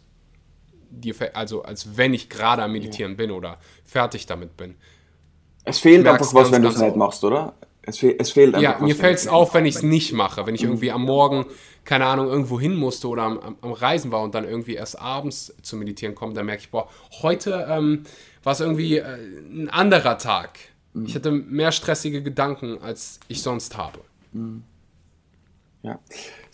die 0.89 1.13
also 1.33 1.63
als 1.63 1.97
wenn 1.97 2.13
ich 2.13 2.29
gerade 2.29 2.63
am 2.63 2.71
Meditieren 2.71 3.13
ja. 3.13 3.17
bin 3.17 3.31
oder 3.31 3.57
fertig 3.83 4.25
damit 4.25 4.57
bin. 4.57 4.75
Es 5.63 5.79
fehlt 5.79 6.07
einfach 6.07 6.33
was, 6.33 6.51
wenn 6.51 6.61
du 6.61 6.69
es 6.69 6.77
nicht 6.77 6.95
machst, 6.95 7.23
oder? 7.23 7.53
Es, 7.81 7.99
fe 7.99 8.15
es 8.17 8.31
fehlt 8.31 8.55
einfach. 8.55 8.79
Ja, 8.79 8.85
mir 8.85 8.95
fällt 8.95 9.17
es 9.17 9.27
auf, 9.27 9.53
wenn 9.53 9.65
ich 9.65 9.75
es 9.75 9.83
nicht 9.83 10.13
mache. 10.13 10.45
Wenn 10.45 10.55
ich 10.55 10.63
irgendwie 10.63 10.91
am 10.91 11.03
Morgen, 11.03 11.45
keine 11.83 12.05
Ahnung, 12.05 12.27
irgendwo 12.27 12.59
hin 12.59 12.75
musste 12.75 13.07
oder 13.07 13.23
am, 13.23 13.57
am, 13.61 13.71
Reisen 13.71 14.11
war 14.11 14.21
und 14.21 14.33
dann 14.33 14.47
irgendwie 14.47 14.73
erst 14.73 14.99
abends 14.99 15.53
zu 15.61 15.75
meditieren 15.77 16.15
komme, 16.15 16.33
dann 16.33 16.45
merke 16.45 16.61
ich, 16.61 16.71
boah, 16.71 16.89
heute 17.21 17.67
ähm, 17.69 18.03
war 18.43 18.53
es 18.53 18.59
irgendwie 18.59 18.97
äh, 18.97 19.03
ein 19.03 19.69
anderer 19.69 20.17
Tag. 20.17 20.57
Mhm. 20.93 21.05
Ich 21.05 21.15
hatte 21.15 21.31
mehr 21.31 21.71
stressige 21.71 22.23
Gedanken, 22.23 22.79
als 22.81 23.19
ich 23.27 23.41
sonst 23.41 23.77
habe. 23.77 23.99
Mhm. 24.33 24.63
Ja, 25.83 25.99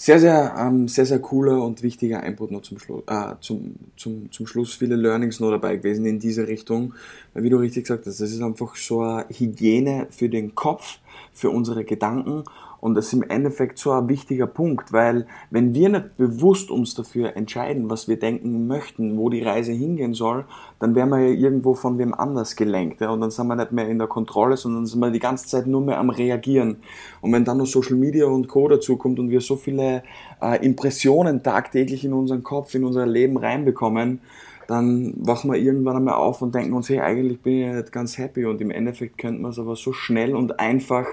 sehr, 0.01 0.19
sehr, 0.19 0.55
ähm, 0.57 0.87
sehr, 0.87 1.05
sehr 1.05 1.19
cooler 1.19 1.63
und 1.63 1.83
wichtiger 1.83 2.23
Input 2.23 2.49
noch 2.49 2.63
zum, 2.63 2.79
Schluss, 2.79 3.03
äh, 3.05 3.35
zum, 3.39 3.75
zum, 3.95 4.31
zum 4.31 4.47
Schluss. 4.47 4.73
Viele 4.73 4.95
Learnings 4.95 5.39
noch 5.39 5.51
dabei 5.51 5.75
gewesen 5.75 6.07
in 6.07 6.17
diese 6.17 6.47
Richtung. 6.47 6.95
Weil, 7.35 7.43
wie 7.43 7.51
du 7.51 7.57
richtig 7.57 7.83
gesagt 7.83 8.07
hast, 8.07 8.19
das 8.19 8.31
ist 8.31 8.41
einfach 8.41 8.75
so 8.75 9.01
eine 9.01 9.27
Hygiene 9.29 10.07
für 10.09 10.27
den 10.27 10.55
Kopf, 10.55 10.97
für 11.33 11.51
unsere 11.51 11.83
Gedanken 11.83 12.45
und 12.81 12.95
das 12.95 13.07
ist 13.07 13.13
im 13.13 13.23
Endeffekt 13.23 13.77
so 13.77 13.91
ein 13.91 14.09
wichtiger 14.09 14.47
Punkt, 14.47 14.91
weil 14.91 15.27
wenn 15.51 15.75
wir 15.75 15.87
nicht 15.89 16.17
bewusst 16.17 16.71
uns 16.71 16.95
dafür 16.95 17.37
entscheiden, 17.37 17.91
was 17.91 18.07
wir 18.07 18.17
denken 18.17 18.65
möchten, 18.65 19.17
wo 19.17 19.29
die 19.29 19.43
Reise 19.43 19.71
hingehen 19.71 20.15
soll, 20.15 20.45
dann 20.79 20.95
werden 20.95 21.11
wir 21.11 21.19
ja 21.19 21.33
irgendwo 21.33 21.75
von 21.75 21.99
wem 21.99 22.15
anders 22.15 22.55
gelenkt. 22.55 22.99
Ja? 22.99 23.11
Und 23.11 23.21
dann 23.21 23.29
sind 23.29 23.47
wir 23.47 23.55
nicht 23.55 23.71
mehr 23.71 23.87
in 23.87 23.99
der 23.99 24.07
Kontrolle, 24.07 24.57
sondern 24.57 24.87
sind 24.87 24.99
wir 24.99 25.11
die 25.11 25.19
ganze 25.19 25.47
Zeit 25.47 25.67
nur 25.67 25.81
mehr 25.81 25.99
am 25.99 26.09
Reagieren. 26.09 26.77
Und 27.21 27.31
wenn 27.31 27.45
dann 27.45 27.59
noch 27.59 27.67
Social 27.67 27.95
Media 27.95 28.25
und 28.25 28.47
Co. 28.47 28.67
dazu 28.67 28.97
kommt 28.97 29.19
und 29.19 29.29
wir 29.29 29.41
so 29.41 29.57
viele 29.57 30.01
äh, 30.41 30.65
Impressionen 30.65 31.43
tagtäglich 31.43 32.03
in 32.03 32.13
unseren 32.13 32.41
Kopf, 32.41 32.73
in 32.73 32.83
unser 32.83 33.05
Leben 33.05 33.37
reinbekommen, 33.37 34.21
dann 34.67 35.13
wachen 35.17 35.51
wir 35.51 35.59
irgendwann 35.59 35.97
einmal 35.97 36.15
auf 36.15 36.41
und 36.41 36.55
denken 36.55 36.73
uns, 36.73 36.89
hey, 36.89 37.01
eigentlich 37.01 37.41
bin 37.41 37.53
ich 37.57 37.65
ja 37.65 37.73
nicht 37.73 37.91
ganz 37.91 38.17
happy 38.17 38.45
und 38.45 38.61
im 38.61 38.71
Endeffekt 38.71 39.17
könnten 39.17 39.41
wir 39.41 39.49
es 39.49 39.59
aber 39.59 39.75
so 39.75 39.91
schnell 39.91 40.33
und 40.33 40.59
einfach 40.59 41.05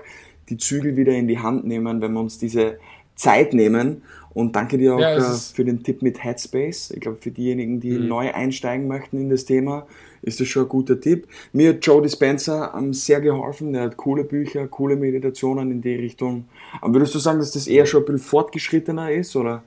die 0.49 0.57
Zügel 0.57 0.97
wieder 0.97 1.13
in 1.13 1.29
die 1.29 1.39
Hand 1.39 1.67
nehmen, 1.67 2.01
wenn 2.01 2.13
wir 2.13 2.21
uns 2.21 2.39
diese 2.39 2.79
Zeit 3.15 3.53
nehmen. 3.53 4.03
Und 4.35 4.55
danke 4.55 4.79
dir 4.79 4.95
auch 4.95 5.01
ja, 5.01 5.17
äh, 5.17 5.37
für 5.53 5.65
den 5.65 5.83
Tipp 5.83 6.03
mit 6.03 6.23
Headspace. 6.23 6.93
Ich 6.93 7.01
glaube, 7.01 7.19
für 7.21 7.31
diejenigen, 7.31 7.81
die 7.81 7.99
mhm. 7.99 8.09
neu 8.09 8.33
einsteigen 8.33 8.87
möchten 8.87 9.21
in 9.21 9.31
das 9.31 9.45
Thema, 9.45 9.87
ist 10.23 10.41
das 10.41 10.49
schon 10.49 10.65
ein 10.65 10.69
guter 10.69 11.01
Tipp. 11.01 11.27
Mir 11.53 11.71
hat 11.71 11.85
Joe 11.85 12.03
Dispenza 12.03 12.73
ähm, 12.77 12.93
sehr 12.93 13.21
geholfen. 13.21 13.73
Der 13.73 13.83
hat 13.83 13.97
coole 13.97 14.25
Bücher, 14.25 14.69
coole 14.69 14.97
Meditationen 14.97 15.71
in 15.71 15.81
die 15.81 15.95
Richtung. 15.95 16.45
Aber 16.81 16.95
würdest 16.95 17.15
du 17.15 17.19
sagen, 17.19 17.39
dass 17.41 17.53
das 17.53 17.67
eher 17.67 17.87
schon 17.87 18.03
ein 18.03 18.07
bisschen 18.07 18.29
fortgeschrittener 18.29 19.11
ist? 19.11 19.35
Oder? 19.35 19.65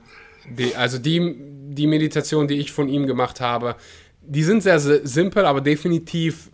Die, 0.48 0.74
also 0.74 0.98
die, 0.98 1.36
die 1.68 1.86
Meditation, 1.86 2.48
die 2.48 2.54
ich 2.54 2.72
von 2.72 2.88
ihm 2.88 3.06
gemacht 3.06 3.40
habe, 3.40 3.76
die 4.22 4.42
sind 4.42 4.62
sehr 4.62 4.78
simpel, 4.78 5.44
aber 5.44 5.60
definitiv 5.60 6.50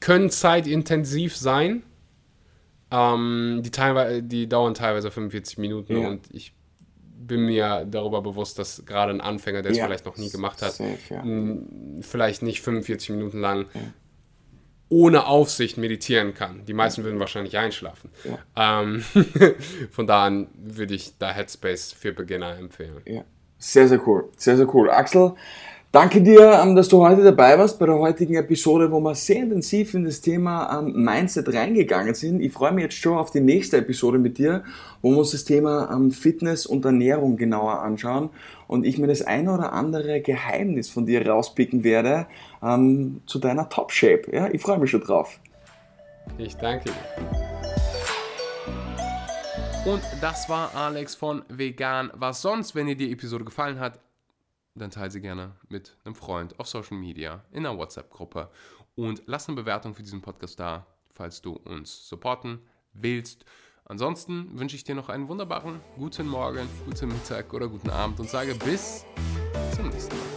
können 0.00 0.30
zeitintensiv 0.30 1.36
sein. 1.36 1.82
Ähm, 2.92 3.62
die, 3.64 3.70
teilweise, 3.70 4.22
die 4.22 4.48
dauern 4.48 4.74
teilweise 4.74 5.10
45 5.10 5.58
Minuten 5.58 6.02
ja. 6.02 6.08
und 6.08 6.28
ich 6.32 6.54
bin 7.26 7.46
mir 7.46 7.86
darüber 7.88 8.20
bewusst, 8.20 8.58
dass 8.58 8.84
gerade 8.84 9.12
ein 9.12 9.20
Anfänger, 9.20 9.62
der 9.62 9.72
es 9.72 9.78
ja, 9.78 9.86
vielleicht 9.86 10.04
noch 10.04 10.16
nie 10.16 10.28
gemacht 10.28 10.60
hat, 10.60 10.72
safe, 10.72 10.98
ja. 11.08 11.24
vielleicht 12.00 12.42
nicht 12.42 12.60
45 12.60 13.10
Minuten 13.10 13.40
lang 13.40 13.66
ohne 14.88 15.26
Aufsicht 15.26 15.78
meditieren 15.78 16.34
kann. 16.34 16.66
Die 16.66 16.74
meisten 16.74 17.02
würden 17.02 17.18
wahrscheinlich 17.18 17.56
einschlafen. 17.56 18.10
Ähm, 18.54 19.02
von 19.90 20.06
da 20.06 20.26
an 20.26 20.48
würde 20.54 20.94
ich 20.94 21.16
da 21.18 21.32
Headspace 21.32 21.92
für 21.92 22.12
Beginner 22.12 22.58
empfehlen. 22.58 23.00
Sehr, 23.56 23.88
sehr 23.88 24.06
cool. 24.06 24.28
Sehr, 24.36 24.58
sehr 24.58 24.72
cool. 24.74 24.90
Axel, 24.90 25.34
Danke 25.92 26.22
dir, 26.22 26.58
ähm, 26.58 26.74
dass 26.74 26.88
du 26.88 27.06
heute 27.06 27.22
dabei 27.22 27.58
warst 27.58 27.78
bei 27.78 27.84
der 27.84 27.98
heutigen 27.98 28.34
Episode, 28.36 28.90
wo 28.90 28.98
wir 29.00 29.14
sehr 29.14 29.42
intensiv 29.42 29.92
in 29.92 30.06
das 30.06 30.22
Thema 30.22 30.78
ähm, 30.78 31.04
Mindset 31.04 31.52
reingegangen 31.52 32.14
sind. 32.14 32.40
Ich 32.40 32.50
freue 32.50 32.72
mich 32.72 32.84
jetzt 32.84 32.96
schon 32.96 33.18
auf 33.18 33.30
die 33.30 33.42
nächste 33.42 33.76
Episode 33.76 34.16
mit 34.16 34.38
dir, 34.38 34.64
wo 35.02 35.10
wir 35.10 35.18
uns 35.18 35.32
das 35.32 35.44
Thema 35.44 35.90
ähm, 35.92 36.10
Fitness 36.10 36.64
und 36.64 36.86
Ernährung 36.86 37.36
genauer 37.36 37.80
anschauen 37.80 38.30
und 38.68 38.86
ich 38.86 38.96
mir 38.96 39.06
das 39.06 39.20
eine 39.20 39.52
oder 39.52 39.74
andere 39.74 40.22
Geheimnis 40.22 40.88
von 40.88 41.04
dir 41.04 41.28
rauspicken 41.28 41.84
werde 41.84 42.26
ähm, 42.62 43.20
zu 43.26 43.38
deiner 43.38 43.68
Top 43.68 43.92
Shape. 43.92 44.22
Ja, 44.32 44.48
ich 44.50 44.62
freue 44.62 44.78
mich 44.78 44.90
schon 44.90 45.02
drauf. 45.02 45.40
Ich 46.38 46.56
danke 46.56 46.84
dir. 46.84 47.52
Und 49.84 50.00
das 50.22 50.48
war 50.48 50.74
Alex 50.74 51.14
von 51.14 51.42
Vegan. 51.50 52.10
Was 52.14 52.40
sonst, 52.40 52.74
wenn 52.74 52.86
dir 52.86 52.96
die 52.96 53.12
Episode 53.12 53.44
gefallen 53.44 53.78
hat, 53.78 53.98
dann 54.74 54.90
teile 54.90 55.10
sie 55.10 55.20
gerne 55.20 55.54
mit 55.68 55.96
einem 56.04 56.14
Freund 56.14 56.58
auf 56.58 56.68
Social 56.68 56.96
Media, 56.96 57.44
in 57.50 57.66
einer 57.66 57.76
WhatsApp-Gruppe 57.76 58.50
und 58.94 59.22
lass 59.26 59.48
eine 59.48 59.56
Bewertung 59.56 59.94
für 59.94 60.02
diesen 60.02 60.22
Podcast 60.22 60.58
da, 60.60 60.86
falls 61.10 61.42
du 61.42 61.52
uns 61.52 62.08
supporten 62.08 62.60
willst. 62.92 63.44
Ansonsten 63.84 64.58
wünsche 64.58 64.76
ich 64.76 64.84
dir 64.84 64.94
noch 64.94 65.08
einen 65.08 65.28
wunderbaren 65.28 65.80
guten 65.96 66.26
Morgen, 66.26 66.68
guten 66.86 67.08
Mittag 67.08 67.52
oder 67.52 67.68
guten 67.68 67.90
Abend 67.90 68.20
und 68.20 68.30
sage 68.30 68.54
bis 68.54 69.04
zum 69.74 69.88
nächsten 69.88 70.16
Mal. 70.16 70.31